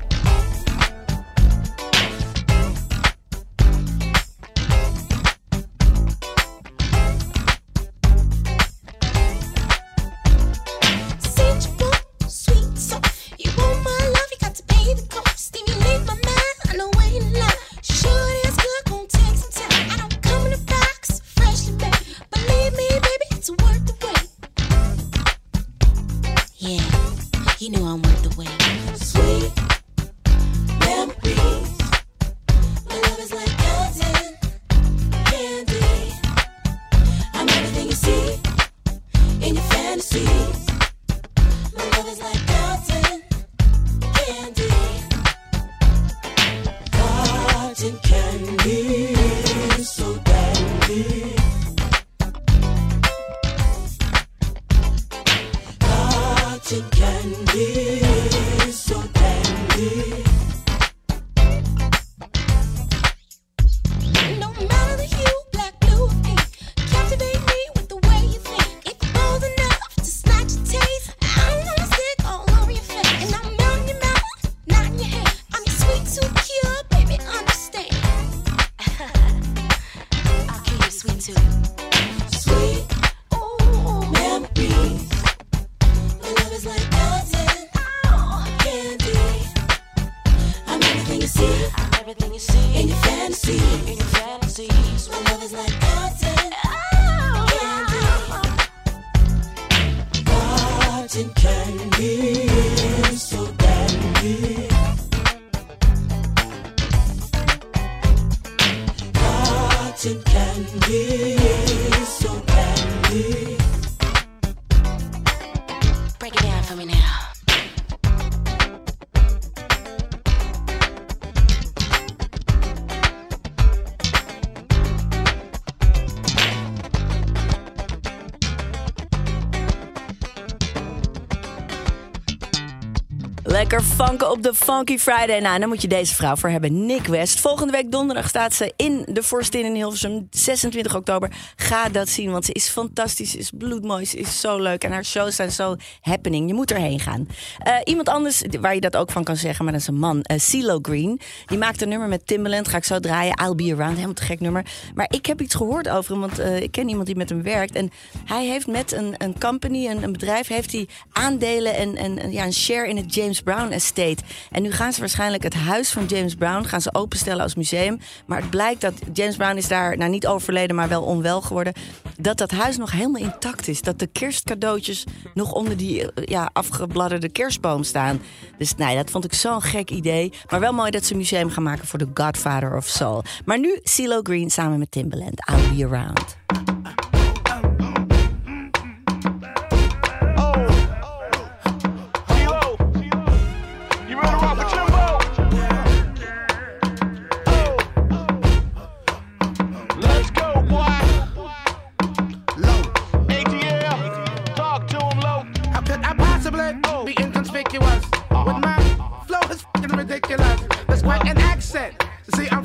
Lekker 133.49 133.81
funken 133.81 134.31
op 134.31 134.43
de 134.43 134.53
Funky 134.53 134.97
Friday. 134.97 135.39
Nou, 135.39 135.59
daar 135.59 135.67
moet 135.67 135.81
je 135.81 135.87
deze 135.87 136.15
vrouw 136.15 136.35
voor 136.35 136.49
hebben. 136.49 136.85
Nick 136.85 137.05
West. 137.05 137.39
Volgende 137.39 137.71
week 137.71 137.91
donderdag 137.91 138.27
staat 138.29 138.53
ze 138.53 138.73
in 138.75 139.05
de 139.07 139.23
Forstin 139.23 139.65
in 139.65 139.73
Hilversum. 139.73 140.27
26 140.31 140.95
oktober. 140.95 141.31
Ga 141.55 141.89
dat 141.89 142.09
zien, 142.09 142.31
want 142.31 142.45
ze 142.45 142.53
is 142.53 142.67
fantastisch. 142.67 143.35
Is 143.35 143.51
bloedmooi. 143.57 144.05
Ze 144.05 144.17
is 144.17 144.39
zo 144.39 144.59
leuk. 144.59 144.83
En 144.83 144.91
haar 144.91 145.05
shows 145.05 145.35
zijn 145.35 145.51
zo 145.51 145.75
happening. 146.01 146.47
Je 146.47 146.53
moet 146.53 146.71
erheen 146.71 146.99
gaan. 146.99 147.27
Eh, 147.59 147.73
iemand 147.83 148.09
anders 148.09 148.43
waar 148.61 148.75
je 148.75 148.81
dat 148.81 148.95
ook 148.95 149.11
van 149.11 149.23
kan 149.23 149.35
zeggen, 149.35 149.63
maar 149.63 149.73
dat 149.73 149.81
is 149.81 149.87
een 149.87 149.99
man. 149.99 150.21
eh 150.21 150.39
CeeLo 150.39 150.79
Green. 150.81 151.19
Die 151.45 151.57
maakt 151.57 151.81
een 151.81 151.89
nummer 151.89 152.07
met 152.07 152.27
Timbaland. 152.27 152.67
Ga 152.67 152.77
ik 152.77 152.83
zo 152.83 152.99
draaien. 152.99 153.41
I'll 153.43 153.55
Be 153.55 153.73
Around. 153.73 153.93
Helemaal 153.93 154.13
te 154.13 154.23
gek 154.23 154.39
nummer. 154.39 154.65
Maar 154.93 155.07
ik 155.09 155.25
heb 155.25 155.41
iets 155.41 155.55
gehoord 155.55 155.89
over 155.89 156.11
hem, 156.11 156.19
want 156.21 156.39
eh, 156.39 156.61
ik 156.61 156.71
ken 156.71 156.89
iemand 156.89 157.05
die 157.05 157.15
met 157.15 157.29
hem 157.29 157.43
werkt. 157.43 157.75
En 157.75 157.91
hij 158.25 158.45
heeft 158.45 158.67
met 158.67 158.91
een, 158.91 159.15
een 159.17 159.39
company, 159.39 159.87
een, 159.87 160.03
een 160.03 160.11
bedrijf, 160.11 160.47
heeft 160.47 160.71
hij 160.71 160.87
aandelen 161.11 161.75
en, 161.75 161.95
en, 161.95 162.19
en 162.19 162.31
ja, 162.31 162.45
een 162.45 162.53
share 162.53 162.87
in 162.87 162.97
het 162.97 163.13
James 163.13 163.37
Brown 163.41 163.71
Estate. 163.71 164.23
En 164.51 164.61
nu 164.61 164.71
gaan 164.71 164.93
ze 164.93 164.99
waarschijnlijk 164.99 165.43
het 165.43 165.53
huis 165.53 165.91
van 165.91 166.05
James 166.05 166.35
Brown 166.35 166.63
gaan 166.63 166.81
ze 166.81 166.93
openstellen 166.93 167.43
als 167.43 167.55
museum. 167.55 167.99
Maar 168.25 168.41
het 168.41 168.49
blijkt 168.49 168.81
dat 168.81 168.93
James 169.13 169.35
Brown 169.35 169.57
is 169.57 169.67
daar, 169.67 169.97
nou 169.97 170.11
niet 170.11 170.27
overleden, 170.27 170.75
maar 170.75 170.89
wel 170.89 171.03
onwel 171.03 171.41
geworden. 171.41 171.73
Dat 172.17 172.37
dat 172.37 172.51
huis 172.51 172.77
nog 172.77 172.91
helemaal 172.91 173.21
intact 173.21 173.67
is. 173.67 173.81
Dat 173.81 173.99
de 173.99 174.07
kerstcadeautjes 174.07 175.03
nog 175.33 175.51
onder 175.51 175.77
die 175.77 176.11
eh, 176.11 176.23
ja, 176.25 176.49
afgebladderde 176.53 177.29
kerstboom 177.29 177.83
staan. 177.83 178.21
Dus 178.57 178.75
nee, 178.75 178.95
dat 178.95 179.09
vond 179.09 179.25
ik 179.25 179.33
zo'n 179.33 179.61
gek 179.61 179.89
idee. 179.89 180.33
Maar 180.49 180.59
wel 180.59 180.73
mooi 180.73 180.91
dat 180.91 181.05
ze 181.05 181.11
een 181.11 181.17
museum 181.17 181.49
gaan 181.49 181.63
maken 181.63 181.87
voor 181.87 181.99
de 181.99 182.07
Godfather 182.13 182.75
of 182.75 182.85
Soul. 182.85 183.23
Maar 183.45 183.59
nu 183.59 183.79
CeeLo 183.83 184.19
Green 184.23 184.49
samen 184.49 184.79
met 184.79 184.91
Timbaland. 184.91 185.49
I'll 185.49 185.75
be 185.75 185.85
around. 185.85 186.37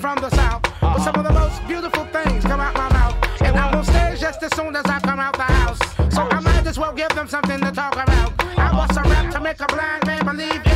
From 0.05 0.21
the 0.21 0.29
south, 0.37 0.61
but 0.83 0.99
some 0.99 1.15
of 1.15 1.25
the 1.25 1.33
most 1.33 1.67
beautiful 1.67 2.05
things 2.13 2.45
come 2.45 2.61
out 2.61 2.75
my 2.75 2.91
mouth. 2.93 3.17
And 3.41 3.57
I'm 3.57 3.75
on 3.75 3.85
stage 3.85 4.21
just 4.21 4.43
as 4.43 4.55
soon 4.55 4.77
as 4.77 4.85
I 4.85 5.01
come 5.01 5.19
out 5.19 5.33
the 5.33 5.45
house. 5.45 5.79
So 6.15 6.29
I 6.31 6.41
might 6.41 6.67
as 6.67 6.79
well 6.79 6.93
give 6.93 7.09
them 7.15 7.27
something 7.27 7.59
to 7.61 7.73
talk 7.73 7.95
about. 7.95 8.31
I 8.59 8.71
was 8.77 8.95
a 8.99 9.03
rap 9.03 9.33
to 9.33 9.41
make 9.41 9.61
a 9.61 9.67
blind 9.67 10.05
man 10.05 10.27
believe 10.27 10.74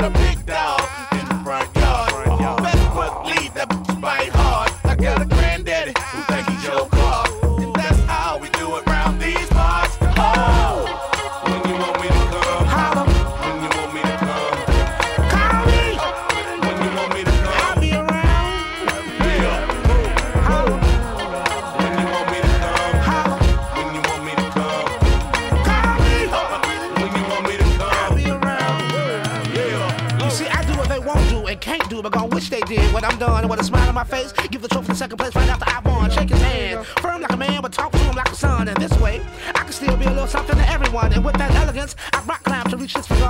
got 0.00 0.04
a 0.04 0.10
big 0.10 0.35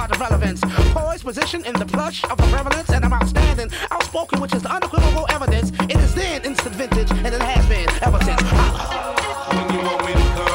pride 0.07 0.14
of 0.14 0.30
relevance. 0.30 0.61
Poised 0.92 1.24
position 1.24 1.64
in 1.64 1.74
the 1.74 1.86
plush 1.86 2.24
of 2.24 2.36
the 2.36 2.46
relevance, 2.46 2.90
and 2.90 3.04
I'm 3.04 3.12
outstanding. 3.12 3.70
Outspoken, 3.90 4.40
which 4.40 4.54
is 4.54 4.62
the 4.62 4.72
unequivocal 4.72 5.26
evidence. 5.30 5.72
It 5.88 5.96
is 5.96 6.14
then 6.14 6.44
instant 6.44 6.74
vintage, 6.74 7.11
and 7.11 7.34
it 7.34 7.42
has 7.42 7.66
been 7.66 7.88
ever 8.02 8.22
since. 8.24 8.42
When 8.42 9.74
you 9.74 9.84
want 9.84 10.07
me 10.07 10.12
to 10.12 10.34
come. 10.34 10.45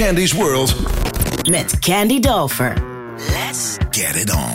Candy's 0.00 0.34
World. 0.34 0.70
Met 1.46 1.78
Candy 1.82 2.20
Dolfer. 2.20 2.74
Let's 3.34 3.76
get 3.92 4.16
it 4.16 4.30
on. 4.30 4.49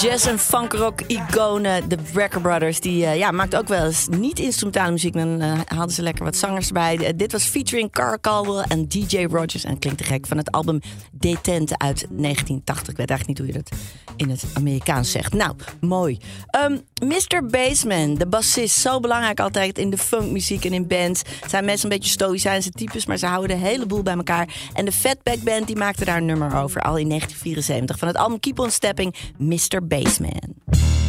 Jazz 0.00 0.26
en 0.26 0.38
funkrock 0.38 1.00
iconen, 1.00 1.88
de 1.88 1.96
Brecker 2.12 2.40
Brothers, 2.40 2.80
die 2.80 3.04
eh, 3.04 3.16
ja, 3.16 3.46
ook 3.56 3.68
wel 3.68 3.84
eens 3.84 4.08
niet 4.08 4.38
instrumentale 4.38 4.92
muziek. 4.92 5.12
Dan 5.12 5.40
eh, 5.40 5.60
haalden 5.64 5.94
ze 5.94 6.02
lekker 6.02 6.24
wat 6.24 6.36
zangers 6.36 6.66
erbij. 6.66 6.98
Eh, 6.98 7.12
dit 7.16 7.32
was 7.32 7.44
featuring 7.44 7.90
Carl 7.90 8.20
Caldwell 8.20 8.64
en 8.68 8.88
DJ 8.88 9.26
Rogers. 9.30 9.64
En 9.64 9.78
klinkt 9.78 9.98
te 9.98 10.04
gek 10.04 10.26
van 10.26 10.36
het 10.36 10.50
album 10.50 10.80
Detente 11.12 11.78
uit 11.78 12.06
1980. 12.10 12.88
Ik 12.88 12.96
weet 12.96 13.10
eigenlijk 13.10 13.26
niet 13.28 13.38
hoe 13.38 13.46
je 13.46 13.62
dat 13.62 13.78
in 14.18 14.30
het 14.30 14.44
Amerikaans 14.54 15.10
zegt. 15.10 15.32
Nou, 15.32 15.54
mooi. 15.80 16.18
Ehm, 16.46 16.78
Mr. 17.04 17.46
Bassman, 17.46 18.14
de 18.14 18.26
bassist, 18.26 18.76
zo 18.78 19.00
belangrijk 19.00 19.40
altijd 19.40 19.78
in 19.78 19.90
de 19.90 19.98
funkmuziek 19.98 20.64
en 20.64 20.72
in 20.72 20.86
bands. 20.86 21.22
Zijn 21.46 21.64
mensen 21.64 21.90
een 21.90 21.96
beetje 21.96 22.12
stoïcijnse 22.12 22.70
types, 22.70 23.06
maar 23.06 23.16
ze 23.16 23.26
houden 23.26 23.58
de 23.58 23.66
hele 23.66 23.86
boel 23.86 24.02
bij 24.02 24.14
elkaar. 24.14 24.48
En 24.72 24.84
de 24.84 24.92
Fatback 24.92 25.42
Band 25.42 25.66
die 25.66 25.76
maakte 25.76 26.04
daar 26.04 26.16
een 26.16 26.24
nummer 26.24 26.56
over, 26.56 26.80
al 26.80 26.96
in 26.96 27.08
1974. 27.08 27.98
Van 27.98 28.08
het 28.08 28.16
album 28.16 28.40
Keep 28.40 28.58
On 28.58 28.70
Stepping, 28.70 29.14
Mr. 29.36 29.86
Bassman. 29.86 31.07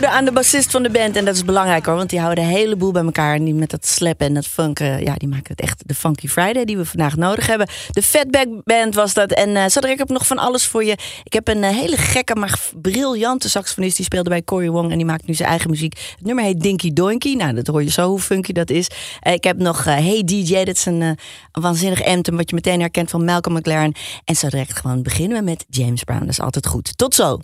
Ode 0.00 0.12
aan 0.12 0.24
de 0.24 0.32
bassist 0.32 0.70
van 0.70 0.82
de 0.82 0.90
band. 0.90 1.16
En 1.16 1.24
dat 1.24 1.34
is 1.34 1.44
belangrijk 1.44 1.86
hoor, 1.86 1.96
want 1.96 2.10
die 2.10 2.20
houden 2.20 2.44
een 2.44 2.50
heleboel 2.50 2.92
bij 2.92 3.02
elkaar. 3.02 3.34
En 3.34 3.44
die 3.44 3.54
met 3.54 3.70
dat 3.70 3.86
slappen 3.86 4.26
en 4.26 4.34
dat 4.34 4.46
funk, 4.46 4.80
eh, 4.80 5.00
ja, 5.00 5.14
die 5.14 5.28
maken 5.28 5.46
het 5.46 5.60
echt 5.60 5.82
de 5.86 5.94
Funky 5.94 6.28
Friday 6.28 6.64
die 6.64 6.76
we 6.76 6.84
vandaag 6.84 7.16
nodig 7.16 7.46
hebben. 7.46 7.68
De 7.90 8.02
Fatback 8.02 8.46
Band 8.64 8.94
was 8.94 9.14
dat. 9.14 9.32
En 9.32 9.48
uh, 9.48 9.90
ik 9.90 9.98
heb 9.98 10.08
nog 10.08 10.26
van 10.26 10.38
alles 10.38 10.66
voor 10.66 10.84
je. 10.84 10.96
Ik 11.24 11.32
heb 11.32 11.48
een 11.48 11.62
eh, 11.62 11.70
hele 11.70 11.96
gekke, 11.96 12.34
maar 12.34 12.58
briljante 12.74 13.48
saxofonist. 13.48 13.96
Die 13.96 14.04
speelde 14.04 14.28
bij 14.28 14.42
Cory 14.42 14.68
Wong 14.68 14.90
en 14.90 14.96
die 14.96 15.06
maakt 15.06 15.26
nu 15.26 15.34
zijn 15.34 15.48
eigen 15.48 15.70
muziek. 15.70 15.98
Het 16.16 16.26
nummer 16.26 16.44
heet 16.44 16.60
Dinky 16.60 16.92
Doinky. 16.92 17.34
Nou, 17.34 17.54
dat 17.54 17.66
hoor 17.66 17.82
je 17.82 17.90
zo 17.90 18.08
hoe 18.08 18.20
funky 18.20 18.52
dat 18.52 18.70
is. 18.70 18.90
ik 19.22 19.44
heb 19.44 19.58
nog 19.58 19.84
Hey 19.84 20.22
DJ, 20.24 20.64
dat 20.64 20.76
is 20.76 20.86
een, 20.86 21.18
waanzinnig 21.52 22.04
anthem 22.04 22.36
wat 22.36 22.50
je 22.50 22.54
meteen 22.54 22.80
herkent 22.80 23.10
van 23.10 23.24
Malcolm 23.24 23.56
McLaren. 23.56 23.94
En 24.24 24.36
zo 24.36 24.48
direct 24.48 24.76
gewoon 24.78 25.02
beginnen 25.02 25.38
we 25.38 25.44
met 25.44 25.64
James 25.68 26.04
Brown. 26.04 26.20
Dat 26.20 26.28
is 26.28 26.40
altijd 26.40 26.66
goed. 26.66 26.98
Tot 26.98 27.14
zo. 27.14 27.38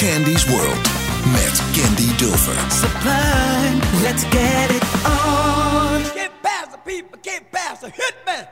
Candy's 0.00 0.46
World 0.46 0.78
met 1.26 1.60
Candy 1.74 2.08
Dulfer. 2.16 2.56
Sublime, 2.70 3.80
let's 4.02 4.24
get 4.24 4.70
it 4.70 4.82
on. 5.04 6.02
Get 6.14 6.32
past 6.42 6.72
the 6.72 6.78
people, 6.78 7.18
get 7.22 7.52
past 7.52 7.82
the 7.82 7.88
hitman. 7.88 8.48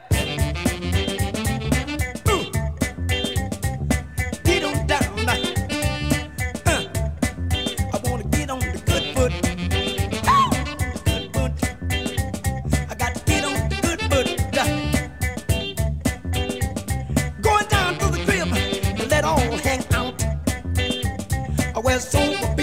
Well, 21.84 22.00
soon 22.00 22.57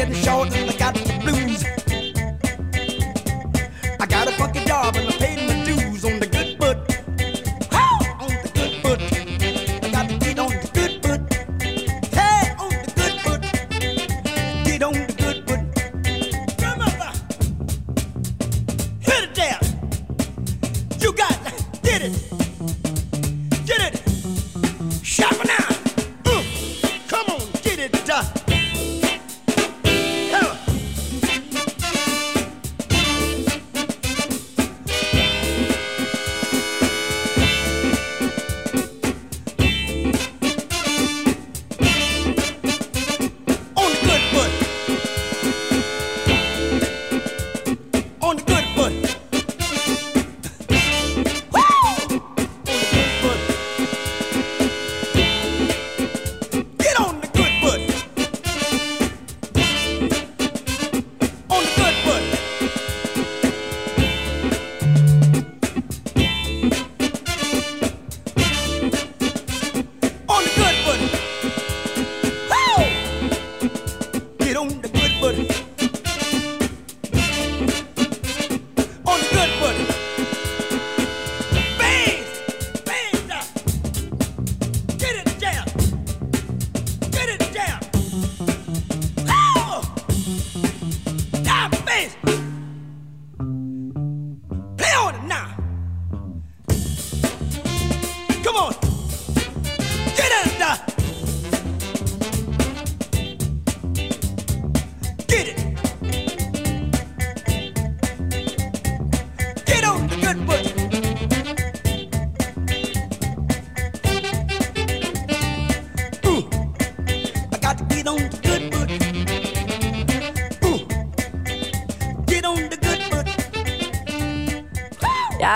get 0.00 0.16
shouting 0.16 0.69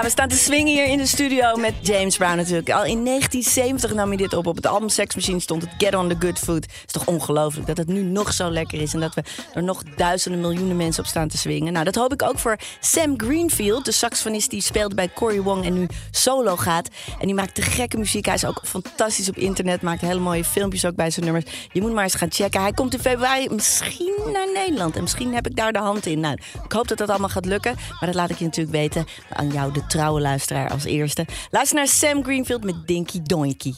we 0.04 0.10
staan 0.10 0.28
te 0.28 0.36
swingen 0.36 0.72
hier 0.72 0.86
in 0.86 0.98
de 0.98 1.06
studio 1.06 1.56
met 1.56 1.74
James 1.80 2.16
Brown 2.16 2.36
natuurlijk. 2.36 2.70
Al 2.70 2.84
in 2.84 3.04
1970 3.04 3.94
nam 3.94 4.08
hij 4.08 4.16
dit 4.16 4.32
op. 4.34 4.46
Op 4.46 4.56
het 4.56 4.66
album 4.66 4.88
Sex 4.88 5.14
Machine 5.14 5.40
stond 5.40 5.62
het 5.62 5.70
Get 5.78 5.94
on 5.94 6.08
the 6.08 6.16
Good 6.18 6.38
Food. 6.38 6.64
Het 6.64 6.82
is 6.86 6.92
toch 6.92 7.06
ongelooflijk 7.06 7.66
dat 7.66 7.76
het 7.76 7.88
nu 7.88 8.02
nog 8.02 8.32
zo 8.32 8.50
lekker 8.50 8.80
is... 8.80 8.94
en 8.94 9.00
dat 9.00 9.14
we 9.14 9.22
er 9.54 9.62
nog 9.62 9.82
duizenden 9.96 10.40
miljoenen 10.40 10.76
mensen 10.76 11.02
op 11.02 11.08
staan 11.08 11.28
te 11.28 11.36
swingen. 11.36 11.72
Nou, 11.72 11.84
dat 11.84 11.94
hoop 11.94 12.12
ik 12.12 12.22
ook 12.22 12.38
voor 12.38 12.58
Sam 12.80 13.14
Greenfield, 13.16 13.84
de 13.84 13.92
saxofonist... 13.92 14.50
die 14.50 14.62
speelde 14.62 14.94
bij 14.94 15.10
Cory 15.14 15.40
Wong 15.40 15.64
en 15.64 15.72
nu 15.72 15.86
solo 16.10 16.56
gaat. 16.56 16.88
En 17.20 17.26
die 17.26 17.34
maakt 17.34 17.54
te 17.54 17.62
gekke 17.62 17.98
muziek. 17.98 18.24
Hij 18.24 18.34
is 18.34 18.44
ook 18.44 18.60
fantastisch 18.64 19.28
op 19.28 19.36
internet, 19.36 19.82
maakt 19.82 20.00
hele 20.00 20.20
mooie 20.20 20.44
filmpjes 20.44 20.84
ook 20.84 20.94
bij 20.94 21.10
zijn 21.10 21.24
nummers. 21.24 21.44
Je 21.72 21.80
moet 21.80 21.92
maar 21.92 22.04
eens 22.04 22.14
gaan 22.14 22.32
checken. 22.32 22.60
Hij 22.60 22.72
komt 22.72 22.94
in 22.94 23.00
februari 23.00 23.48
misschien 23.48 24.13
naar 24.32 24.52
Nederland. 24.52 24.96
En 24.96 25.02
misschien 25.02 25.34
heb 25.34 25.46
ik 25.46 25.56
daar 25.56 25.72
de 25.72 25.78
hand 25.78 26.06
in. 26.06 26.20
Nou, 26.20 26.38
ik 26.64 26.72
hoop 26.72 26.88
dat 26.88 26.98
dat 26.98 27.08
allemaal 27.08 27.28
gaat 27.28 27.44
lukken. 27.44 27.74
Maar 27.74 28.06
dat 28.06 28.14
laat 28.14 28.30
ik 28.30 28.38
je 28.38 28.44
natuurlijk 28.44 28.76
weten 28.76 29.06
aan 29.28 29.48
jou, 29.48 29.72
de 29.72 29.86
trouwe 29.86 30.20
luisteraar, 30.20 30.70
als 30.70 30.84
eerste. 30.84 31.26
Luister 31.50 31.76
naar 31.76 31.88
Sam 31.88 32.24
Greenfield 32.24 32.64
met 32.64 32.86
Dinky 32.86 33.22
Donkey. 33.22 33.74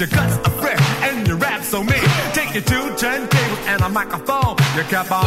Your 0.00 0.08
guts 0.08 0.36
are 0.38 0.50
fresh 0.60 1.02
and 1.02 1.26
your 1.26 1.36
rap 1.36 1.62
so 1.62 1.82
mean. 1.82 2.02
Take 2.32 2.54
your 2.54 2.62
two 2.64 2.82
turntables 2.96 3.66
and 3.66 3.82
a 3.82 3.88
microphone, 3.88 4.56
you 4.76 4.82
kept 4.84 5.12
on. 5.12 5.26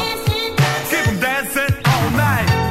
Keep 0.90 1.08
'em 1.08 1.20
dancing 1.20 1.76
all 1.86 2.10
night. 2.12 2.67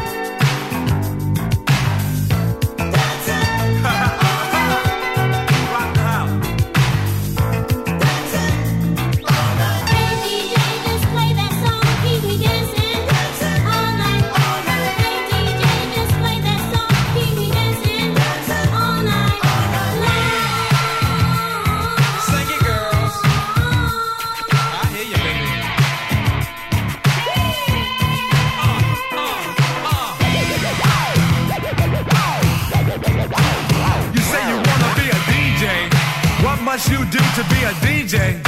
Do 37.11 37.19
to 37.19 37.45
be 37.49 37.63
a 37.63 37.73
DJ? 37.85 38.46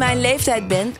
Mijn 0.00 0.20
leeftijd 0.20 0.68
bent, 0.68 0.98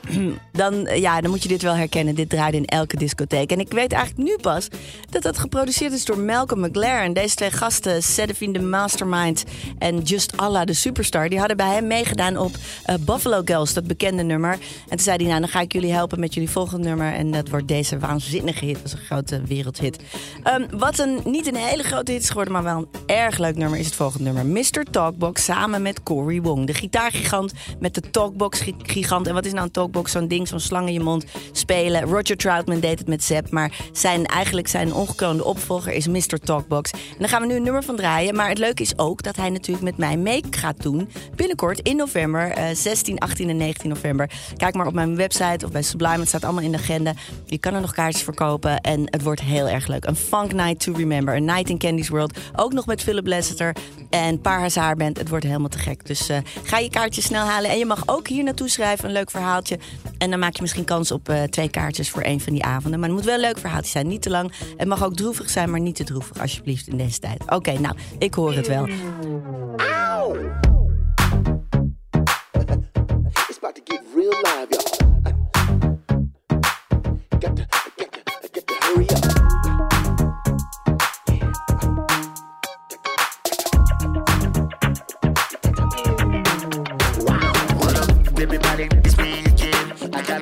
dan, 0.60 0.86
eh, 0.86 1.00
ja, 1.00 1.20
dan 1.20 1.30
moet 1.30 1.42
je 1.42 1.48
dit 1.48 1.62
wel 1.62 1.74
herkennen. 1.74 2.14
Dit 2.14 2.28
draait 2.28 2.54
in 2.54 2.64
elke 2.64 2.96
discotheek. 2.96 3.52
En 3.52 3.60
ik 3.60 3.72
weet 3.72 3.92
eigenlijk 3.92 4.28
nu 4.28 4.36
pas 4.36 4.68
dat 5.10 5.22
dat 5.22 5.38
geproduceerd 5.38 5.92
is 5.92 6.04
door 6.04 6.18
Malcolm 6.18 6.60
McLaren. 6.60 7.12
Deze 7.12 7.34
twee 7.34 7.50
gasten, 7.50 8.02
Sedefin 8.02 8.52
de 8.52 8.60
Mastermind 8.60 9.44
en 9.78 10.00
Just 10.00 10.36
Allah 10.36 10.64
de 10.64 10.72
Superstar... 10.72 11.28
die 11.28 11.38
hadden 11.38 11.56
bij 11.56 11.74
hem 11.74 11.86
meegedaan 11.86 12.36
op 12.36 12.52
eh, 12.84 12.94
Buffalo 13.00 13.42
Girls, 13.44 13.74
dat 13.74 13.86
bekende 13.86 14.22
nummer. 14.22 14.52
En 14.52 14.88
toen 14.88 14.98
zei 14.98 15.16
hij, 15.16 15.26
nou, 15.26 15.40
dan 15.40 15.48
ga 15.48 15.60
ik 15.60 15.72
jullie 15.72 15.92
helpen 15.92 16.20
met 16.20 16.34
jullie 16.34 16.50
volgende 16.50 16.88
nummer. 16.88 17.12
En 17.12 17.30
dat 17.30 17.48
wordt 17.48 17.68
deze 17.68 17.98
waanzinnige 17.98 18.64
hit. 18.64 18.76
Dat 18.76 18.84
is 18.84 18.92
een 18.92 18.98
grote 18.98 19.42
wereldhit. 19.46 19.98
Ehm, 20.42 20.66
wat 20.78 20.98
een, 20.98 21.20
niet 21.24 21.46
een 21.46 21.56
hele 21.56 21.82
grote 21.82 22.12
hit 22.12 22.22
is 22.22 22.28
geworden, 22.28 22.52
maar 22.52 22.62
wel 22.62 22.76
een 22.76 22.88
erg 23.06 23.38
leuk 23.38 23.56
nummer... 23.56 23.78
is 23.78 23.86
het 23.86 23.94
volgende 23.94 24.32
nummer. 24.32 24.46
Mr. 24.46 24.84
Talkbox 24.90 25.44
samen 25.44 25.82
met 25.82 26.02
Cory 26.02 26.40
Wong. 26.40 26.66
De 26.66 26.74
gitaargigant 26.74 27.52
met 27.78 27.94
de 27.94 28.10
Talkbox-gigant. 28.10 29.26
En 29.26 29.34
wat 29.34 29.44
is 29.44 29.52
nou 29.52 29.64
een 29.64 29.70
Talkbox? 29.70 30.12
Zo'n 30.12 30.28
ding, 30.28 30.48
zo'n 30.50 30.60
slang 30.60 30.86
in 30.86 30.92
je 30.92 31.00
mond 31.00 31.24
spelen. 31.52 32.02
Roger 32.02 32.36
Troutman 32.36 32.80
deed 32.80 32.98
het 32.98 33.08
met 33.08 33.24
Zep. 33.24 33.50
Maar 33.50 33.72
zijn, 33.92 34.26
eigenlijk 34.26 34.68
zijn 34.68 34.94
ongekroonde 34.94 35.44
opvolger 35.44 35.92
is 35.92 36.06
Mr. 36.06 36.38
Talkbox. 36.44 36.90
En 36.90 36.98
daar 37.18 37.28
gaan 37.28 37.40
we 37.40 37.46
nu 37.46 37.54
een 37.54 37.62
nummer 37.62 37.82
van 37.82 37.96
draaien. 37.96 38.34
Maar 38.34 38.48
het 38.48 38.58
leuke 38.58 38.82
is 38.82 38.98
ook 38.98 39.22
dat 39.22 39.36
hij 39.36 39.50
natuurlijk 39.50 39.84
met 39.84 39.96
mij 39.96 40.16
mee 40.16 40.44
gaat 40.50 40.82
doen. 40.82 41.08
Binnenkort 41.36 41.80
in 41.80 41.96
november, 41.96 42.50
eh, 42.50 42.64
16, 42.74 43.18
18 43.18 43.48
en 43.48 43.56
19 43.56 43.88
november. 43.88 44.30
Kijk 44.56 44.74
maar 44.74 44.86
op 44.86 44.94
mijn 44.94 45.16
website 45.16 45.64
of 45.66 45.72
bij 45.72 45.82
Sublime. 45.82 46.18
Het 46.18 46.28
staat 46.28 46.44
allemaal 46.44 46.62
in 46.62 46.72
de 46.72 46.78
agenda. 46.78 47.12
Je 47.46 47.58
kan 47.58 47.74
er 47.74 47.80
nog 47.80 47.92
kaartjes 47.92 48.22
voor 48.22 48.34
kopen. 48.34 48.80
En 48.80 49.02
het 49.04 49.22
wordt 49.22 49.40
heel 49.40 49.68
erg 49.68 49.86
leuk. 49.86 50.04
Een 50.04 50.16
funk 50.16 50.52
night 50.52 50.80
to 50.80 50.92
remember. 50.92 51.36
Een 51.36 51.44
night 51.44 51.68
in 51.68 51.78
Candy's 51.78 52.08
World. 52.08 52.38
Ook 52.56 52.72
nog 52.72 52.86
met 52.86 53.02
Philip 53.02 53.26
Lasseter 53.26 53.76
en 54.10 54.40
Paar 54.40 54.60
Hazard 54.60 54.98
Band. 54.98 55.18
Het 55.18 55.28
wordt 55.28 55.44
helemaal 55.44 55.68
te 55.68 55.78
gek. 55.78 56.06
Dus 56.06 56.28
eh, 56.28 56.38
ga 56.62 56.78
je 56.78 56.90
kaartjes 56.90 57.24
snel 57.24 57.46
halen. 57.46 57.70
En 57.70 57.78
je 57.78 57.86
mag 57.86 58.02
ook 58.06 58.28
hier 58.28 58.44
naartoe 58.44 58.68
schrijven. 58.68 59.04
Een 59.04 59.12
leuk 59.12 59.30
verhaaltje. 59.30 59.78
En 60.18 60.29
dan 60.30 60.38
maak 60.38 60.54
je 60.54 60.62
misschien 60.62 60.84
kans 60.84 61.10
op 61.10 61.28
eh, 61.28 61.42
twee 61.42 61.70
kaartjes 61.70 62.10
voor 62.10 62.22
een 62.24 62.40
van 62.40 62.52
die 62.52 62.64
avonden. 62.64 63.00
Maar 63.00 63.08
het 63.08 63.18
moet 63.18 63.26
wel 63.26 63.34
een 63.34 63.40
leuk 63.40 63.58
verhaaltje 63.58 63.90
zijn. 63.90 64.06
Niet 64.06 64.22
te 64.22 64.30
lang. 64.30 64.52
Het 64.76 64.88
mag 64.88 65.04
ook 65.04 65.16
droevig 65.16 65.50
zijn, 65.50 65.70
maar 65.70 65.80
niet 65.80 65.96
te 65.96 66.04
droevig. 66.04 66.40
Alsjeblieft 66.40 66.88
in 66.88 66.96
deze 66.96 67.18
tijd. 67.18 67.50
Oké, 67.50 67.78
nou, 67.78 67.96
ik 68.18 68.34
hoor 68.34 68.54
het 68.54 68.66
wel. 68.66 68.88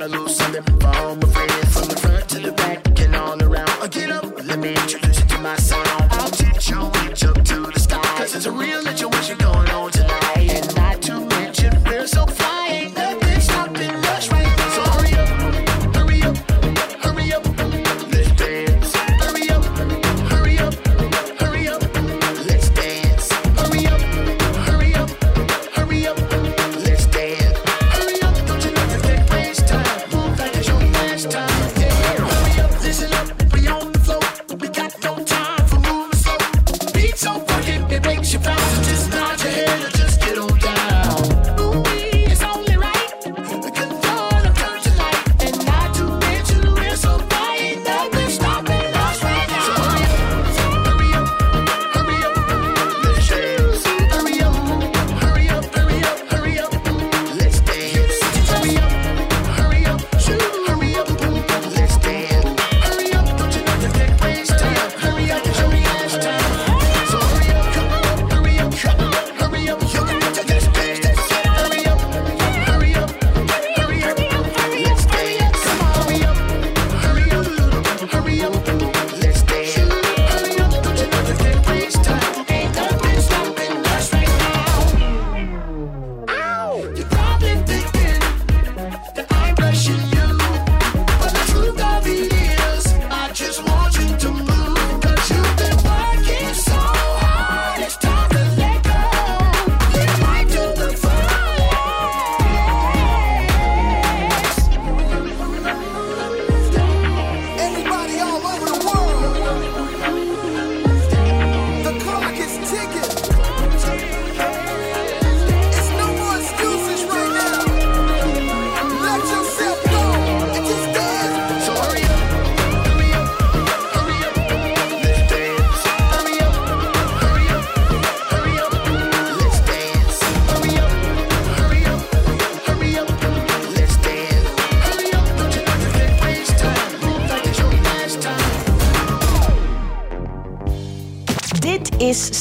a 0.02 0.08
loose 0.08 0.40
on 0.40 0.52
them. 0.52 0.64
Found 0.80 1.22
me 1.22 1.37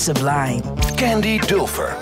Sublime. 0.07 0.61
Candy 0.95 1.38
Dulfer. 1.38 1.97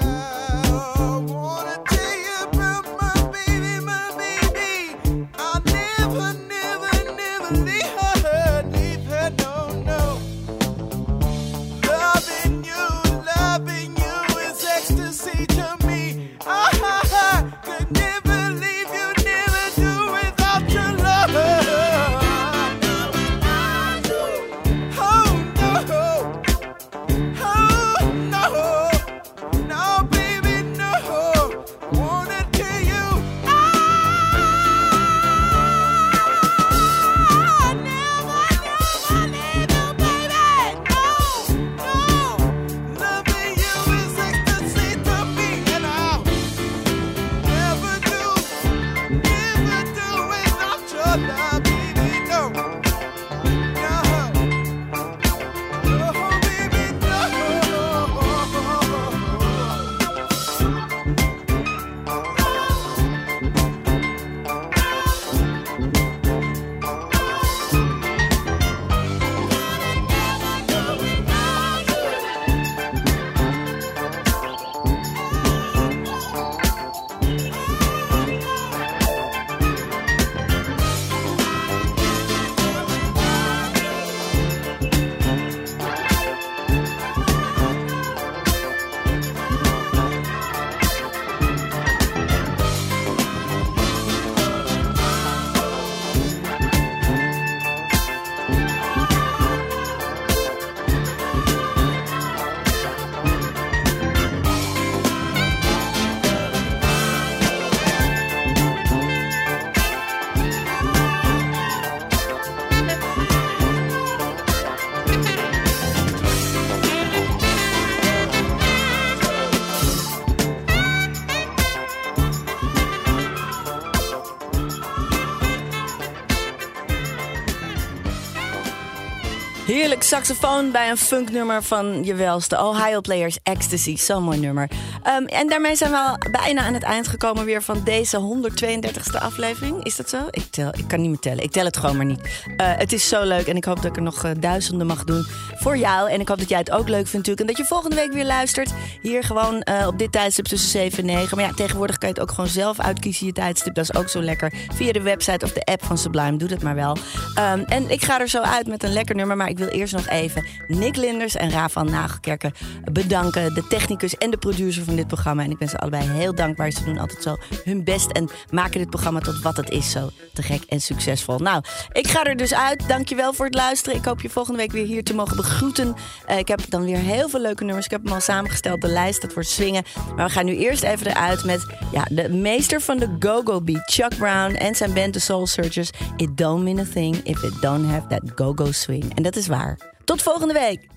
Heerlijk 129.96 130.14
saxofoon 130.16 130.72
bij 130.72 130.90
een 130.90 130.98
funknummer 130.98 131.64
van 131.64 132.04
je 132.04 132.16
welste 132.16 132.64
Ohio 132.64 133.02
Players 133.02 133.38
Ecstasy. 133.44 133.98
Zo'n 133.98 134.24
mooi 134.24 134.40
nummer. 134.40 134.70
Ehm, 135.04 135.26
en 135.26 135.48
daarmee 135.48 135.76
zijn 135.76 135.92
we 135.92 135.98
al 135.98 136.18
bijna 136.32 136.62
aan 136.62 136.74
het 136.74 136.84
eind 136.84 137.08
gekomen 137.08 137.46
weer 137.46 137.62
van 137.64 137.82
deze 137.84 138.18
132e 138.18 139.20
aflevering. 139.20 139.84
Is 139.84 139.96
dat 139.96 140.10
zo? 140.10 140.18
Ik, 140.30 140.44
tel, 140.50 140.72
ik 140.78 140.88
kan 140.88 141.02
niet 141.02 141.10
meer 141.10 141.20
tellen. 141.20 141.44
Ik 141.44 141.52
tel 141.52 141.66
het 141.66 141.78
gewoon 141.78 141.96
maar 141.96 142.06
niet. 142.06 142.22
Eh, 142.58 142.72
het 142.78 142.94
is 142.94 143.08
zo 143.08 143.24
leuk 143.24 143.48
en 143.48 143.56
ik 143.56 143.66
hoop 143.66 143.76
dat 143.76 143.86
ik 143.86 143.96
er 143.96 144.02
nog 144.02 144.24
eh, 144.24 144.32
duizenden 144.40 144.88
mag 144.88 145.04
doen 145.04 145.26
voor 145.56 145.78
jou. 145.78 146.10
En 146.10 146.20
ik 146.20 146.28
hoop 146.28 146.40
dat 146.40 146.50
jij 146.50 146.60
het 146.60 146.72
ook 146.72 146.88
leuk 146.88 147.08
vindt 147.08 147.28
natuurlijk. 147.28 147.40
En 147.40 147.48
dat 147.48 147.58
je 147.58 147.66
volgende 147.66 147.96
week 147.96 148.14
weer 148.14 148.26
luistert. 148.26 148.74
Hier 149.06 149.24
gewoon 149.24 149.62
eh, 149.62 149.88
op 149.88 150.00
dit 150.00 150.12
tijdstip 150.12 150.46
tussen 150.46 150.70
7 150.70 151.00
en 151.00 151.06
9. 151.06 151.38
Maar 151.38 151.46
ja, 151.46 151.54
tegenwoordig 151.54 151.98
kan 151.98 152.10
je 152.10 152.14
het 152.14 152.24
ook 152.24 152.30
gewoon 152.30 152.50
zelf 152.50 152.80
uitkiezen, 152.80 153.26
je 153.26 153.32
tijdstip. 153.32 153.76
Dat 153.76 153.84
is 153.84 153.96
ook 153.96 154.10
zo 154.10 154.22
lekker. 154.22 154.54
Via 154.74 154.92
de 154.92 155.02
website 155.02 155.46
of 155.46 155.52
de 155.52 155.64
app 155.64 155.86
van 155.86 155.98
Sublime. 155.98 156.38
Doe 156.38 156.48
dat 156.48 156.62
maar 156.62 156.76
wel. 156.76 156.98
Ehm, 157.36 157.60
en 157.60 157.90
ik 157.90 158.04
ga 158.04 158.20
er 158.20 158.28
zo 158.28 158.42
uit 158.42 158.68
met 158.68 158.84
een 158.84 158.94
lekker 158.94 159.16
nummer. 159.16 159.38
Maar 159.38 159.50
ik 159.50 159.58
wil 159.58 159.68
eerst 159.68 159.94
nog 159.94 160.08
even 160.08 160.46
Nick 160.68 160.96
Linders 160.96 161.36
en 161.36 161.52
Rafael 161.52 161.86
Nagelkerken 161.86 162.52
bedanken. 162.92 163.54
De 163.54 163.68
technicus 163.68 164.18
en 164.18 164.32
de 164.32 164.38
producer 164.38 164.84
van 164.84 164.96
dit 164.96 165.08
programma. 165.08 165.44
En 165.44 165.52
ik 165.52 165.58
ben 165.58 165.70
ze 165.70 165.78
allebei 165.78 166.10
heel 166.10 166.36
dankbaar. 166.36 166.72
Ze 166.72 166.84
doen 166.84 166.98
altijd 166.98 167.24
zo 167.24 167.38
hun 167.64 167.84
best 167.84 168.12
en 168.12 168.30
maken 168.50 168.80
dit 168.80 168.90
programma 168.90 169.20
tot 169.20 169.42
wat 169.42 169.58
het 169.58 169.70
is. 169.70 169.92
Zo 169.92 170.10
te 170.34 170.42
gek 170.42 170.64
en 170.64 170.82
succesvol. 170.82 171.38
Nou, 171.38 171.64
ik 171.92 172.08
ga 172.08 172.24
er 172.24 172.36
dus 172.36 172.54
uit. 172.54 172.88
Dankjewel 172.88 173.34
voor 173.34 173.46
het 173.46 173.56
luisteren. 173.56 174.00
Ik 174.00 174.06
hoop 174.06 174.22
je 174.22 174.30
volgende 174.30 174.60
week 174.60 174.72
weer 174.72 174.86
hier 174.86 175.04
te 175.04 175.16
mogen 175.16 175.36
begroeten. 175.36 175.96
Eh, 176.26 176.38
ik 176.38 176.48
heb 176.48 176.60
dan 176.70 176.86
weer 176.86 176.98
heel 176.98 177.30
veel 177.30 177.42
leuke 177.42 177.64
nummers. 177.64 177.86
Ik 177.86 177.92
heb 177.92 178.04
hem 178.04 178.14
al 178.14 178.22
samengesteld, 178.22 178.82
de 178.82 178.94
lijst. 178.96 179.22
Dat 179.22 179.34
wordt 179.34 179.50
swingen. 179.50 179.84
Maar 180.16 180.26
we 180.26 180.32
gaan 180.32 180.46
nu 180.46 180.56
eerst 180.56 180.84
even 180.84 181.08
eruit 181.08 181.44
met 181.44 181.66
ja, 181.92 182.08
de 182.10 182.30
meester 182.30 182.82
van 182.82 182.98
de 182.98 183.16
go-go 183.20 183.62
beat. 183.62 183.92
Chuck 183.92 184.18
Brown 184.18 184.54
en 184.54 184.76
zijn 184.76 184.94
band 184.94 185.14
The 185.14 185.20
Soul 185.20 185.48
Searchers. 185.48 185.90
It 186.18 186.38
don't 186.38 186.64
mean 186.64 186.80
a 186.80 186.86
thing 186.94 187.16
if 187.24 187.44
it 187.44 187.62
don't 187.62 187.90
have 187.90 188.08
that 188.08 188.22
go-go 188.36 188.72
swing. 188.72 189.16
En 189.16 189.24
dat 189.24 189.36
is 189.36 189.48
waar. 189.48 189.94
Tot 190.04 190.22
volgende 190.22 190.54
week. 190.54 190.95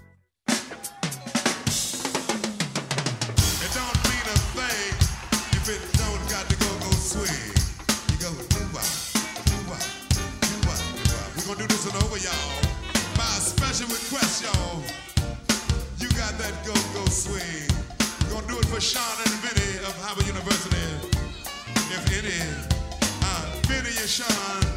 Nation. 24.19 24.68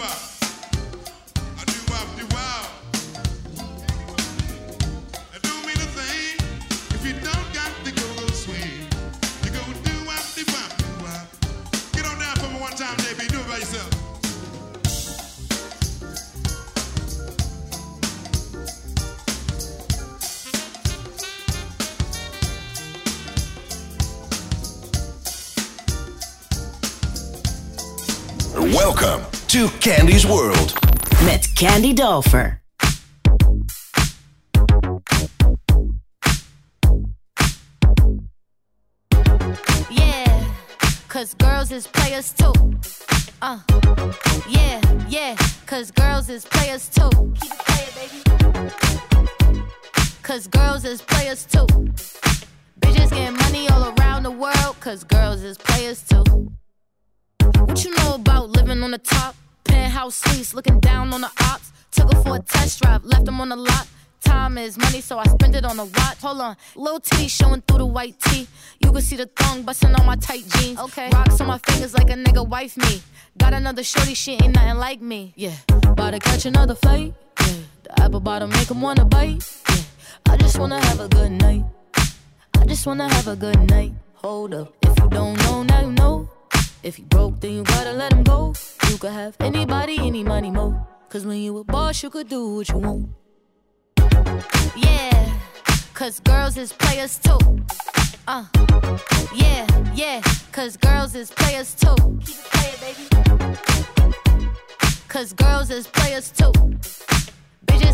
вас. 0.00 0.39
Candy's 29.80 30.26
World. 30.26 30.74
Met 31.24 31.48
Candy 31.56 31.94
Dolfer. 31.94 32.58
Yeah, 39.90 40.44
cause 41.08 41.32
girls 41.32 41.72
is 41.72 41.86
players 41.86 42.34
too. 42.34 42.52
Uh, 43.40 43.58
yeah, 44.46 44.82
yeah, 45.08 45.34
cause 45.64 45.90
girls 45.90 46.28
is 46.28 46.44
players 46.44 46.90
too. 46.90 47.08
Keep 47.40 47.52
it 47.52 47.58
playing, 47.58 47.94
baby. 47.96 49.62
Cause 50.22 50.46
girls 50.46 50.84
is 50.84 51.00
players 51.00 51.46
too. 51.46 51.66
Bitches 52.80 53.10
getting 53.10 53.34
money 53.34 53.66
all 53.70 53.94
around 53.98 54.24
the 54.24 54.30
world, 54.30 54.76
cause 54.80 55.04
girls 55.04 55.42
is 55.42 55.56
players 55.56 56.02
too. 56.02 56.22
What 57.60 57.82
you 57.82 57.94
know 57.96 58.16
about 58.16 58.50
living 58.50 58.82
on 58.82 58.90
the 58.90 58.98
top? 58.98 59.34
Penthouse 59.70 60.16
suites, 60.16 60.54
looking 60.54 60.80
down 60.80 61.12
on 61.14 61.20
the 61.20 61.30
ops. 61.50 61.72
Took 61.92 62.12
her 62.12 62.22
for 62.22 62.36
a 62.36 62.40
test 62.40 62.82
drive, 62.82 63.04
left 63.04 63.24
them 63.24 63.40
on 63.40 63.48
the 63.48 63.56
lot. 63.56 63.86
Time 64.22 64.58
is 64.58 64.76
money, 64.76 65.00
so 65.00 65.18
I 65.18 65.24
spend 65.24 65.56
it 65.56 65.64
on 65.64 65.78
a 65.78 65.84
watch. 65.84 66.18
Hold 66.22 66.40
on, 66.40 66.56
little 66.76 67.00
T 67.00 67.26
showing 67.28 67.62
through 67.62 67.78
the 67.78 67.86
white 67.86 68.18
tee. 68.20 68.46
You 68.80 68.92
can 68.92 69.02
see 69.02 69.16
the 69.16 69.26
thong 69.26 69.62
busting 69.62 69.94
on 69.94 70.04
my 70.06 70.16
tight 70.16 70.44
jeans. 70.48 70.78
Okay, 70.78 71.08
rocks 71.12 71.40
on 71.40 71.46
my 71.46 71.58
fingers 71.58 71.94
like 71.94 72.10
a 72.10 72.14
nigga 72.14 72.46
wife 72.46 72.76
me. 72.76 73.02
Got 73.38 73.54
another 73.54 73.82
shorty, 73.82 74.14
she 74.14 74.32
ain't 74.32 74.54
nothing 74.54 74.76
like 74.76 75.00
me. 75.00 75.32
Yeah, 75.36 75.56
about 75.84 76.10
to 76.12 76.18
catch 76.18 76.44
another 76.44 76.74
fight. 76.74 77.14
Yeah, 77.40 77.54
the 77.84 78.02
apple 78.02 78.20
bottom 78.20 78.50
make 78.50 78.70
'em 78.70 78.80
wanna 78.82 79.04
bite. 79.04 79.42
Yeah, 79.70 80.32
I 80.32 80.36
just 80.36 80.58
wanna 80.58 80.80
have 80.88 81.00
a 81.00 81.08
good 81.08 81.32
night. 81.32 81.64
I 82.60 82.64
just 82.66 82.86
wanna 82.86 83.08
have 83.14 83.26
a 83.26 83.36
good 83.36 83.60
night. 83.70 83.92
Hold 84.16 84.54
up, 84.54 84.74
if 84.82 84.98
you 84.98 85.08
don't 85.08 85.36
know, 85.44 85.62
now 85.62 85.80
you 85.80 85.92
know. 85.92 86.28
If 86.82 86.98
you 86.98 87.04
broke, 87.04 87.40
then 87.40 87.52
you 87.52 87.62
gotta 87.64 87.92
let 87.92 88.12
him 88.12 88.22
go. 88.22 88.54
You 88.88 88.96
could 88.96 89.12
have 89.12 89.36
anybody, 89.40 89.98
any 89.98 90.24
money, 90.24 90.50
mo. 90.50 90.86
Cause 91.10 91.26
when 91.26 91.36
you 91.38 91.58
a 91.58 91.64
boss, 91.64 92.02
you 92.02 92.08
could 92.08 92.28
do 92.28 92.54
what 92.56 92.68
you 92.70 92.78
want. 92.78 93.08
Yeah, 94.76 95.38
cause 95.92 96.20
girls 96.20 96.56
is 96.56 96.72
players 96.72 97.18
too. 97.18 97.38
Uh, 98.26 98.46
yeah, 99.34 99.66
yeah, 99.94 100.22
cause 100.52 100.78
girls 100.78 101.14
is 101.14 101.30
players 101.30 101.74
too. 101.74 101.94
Keep 102.24 102.36
it 102.36 102.50
playing, 102.50 102.78
baby. 102.80 103.04
Cause 105.08 105.34
girls 105.34 105.70
is 105.70 105.86
players 105.86 106.30
too. 106.30 106.52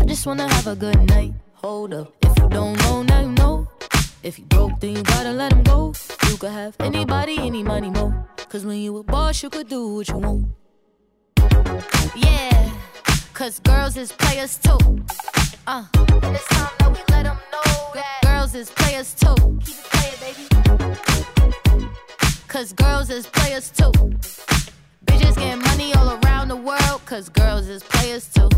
I 0.00 0.04
just 0.04 0.26
wanna 0.26 0.48
have 0.48 0.66
a 0.66 0.76
good 0.76 0.98
night. 1.08 1.32
Hold 1.54 1.94
up, 1.94 2.12
if 2.22 2.38
you 2.38 2.48
don't 2.48 2.76
know, 2.78 3.02
now 3.02 3.20
you 3.20 3.32
know. 3.32 3.68
If 4.22 4.38
you 4.38 4.44
broke, 4.46 4.80
then 4.80 4.96
you 4.96 5.02
gotta 5.02 5.32
let 5.32 5.52
him 5.52 5.62
go. 5.62 5.94
You 6.28 6.36
could 6.36 6.50
have 6.52 6.74
anybody, 6.80 7.38
any 7.38 7.62
money, 7.62 7.90
mo. 7.90 8.12
Cause 8.48 8.64
when 8.64 8.78
you 8.78 8.96
a 8.98 9.02
boss, 9.02 9.42
you 9.42 9.50
could 9.50 9.68
do 9.68 9.94
what 9.96 10.08
you 10.08 10.18
want. 10.18 10.46
Yeah, 12.16 12.70
cause 13.32 13.58
girls 13.60 13.96
is 13.96 14.12
players 14.12 14.58
too. 14.58 14.78
Uh, 15.66 15.84
and 15.94 16.36
it's 16.36 16.46
time 16.48 16.70
that 16.78 16.90
we 16.92 16.98
let 17.10 17.24
them 17.24 17.38
know 17.52 17.90
that 17.94 18.20
girls 18.22 18.54
is 18.54 18.70
players 18.70 19.14
too. 19.14 19.34
Keep 19.64 19.76
it 19.78 19.84
playing, 19.92 20.18
baby. 20.20 20.44
Cause 22.48 22.72
girls 22.72 23.10
is 23.10 23.26
players 23.26 23.70
too. 23.70 23.92
Bitches 25.06 25.36
getting 25.36 25.60
money 25.62 25.92
all 25.94 26.18
around 26.24 26.48
the 26.48 26.56
world, 26.56 27.00
cause 27.04 27.28
girls 27.28 27.68
is 27.68 27.82
players 27.82 28.28
too. 28.28 28.48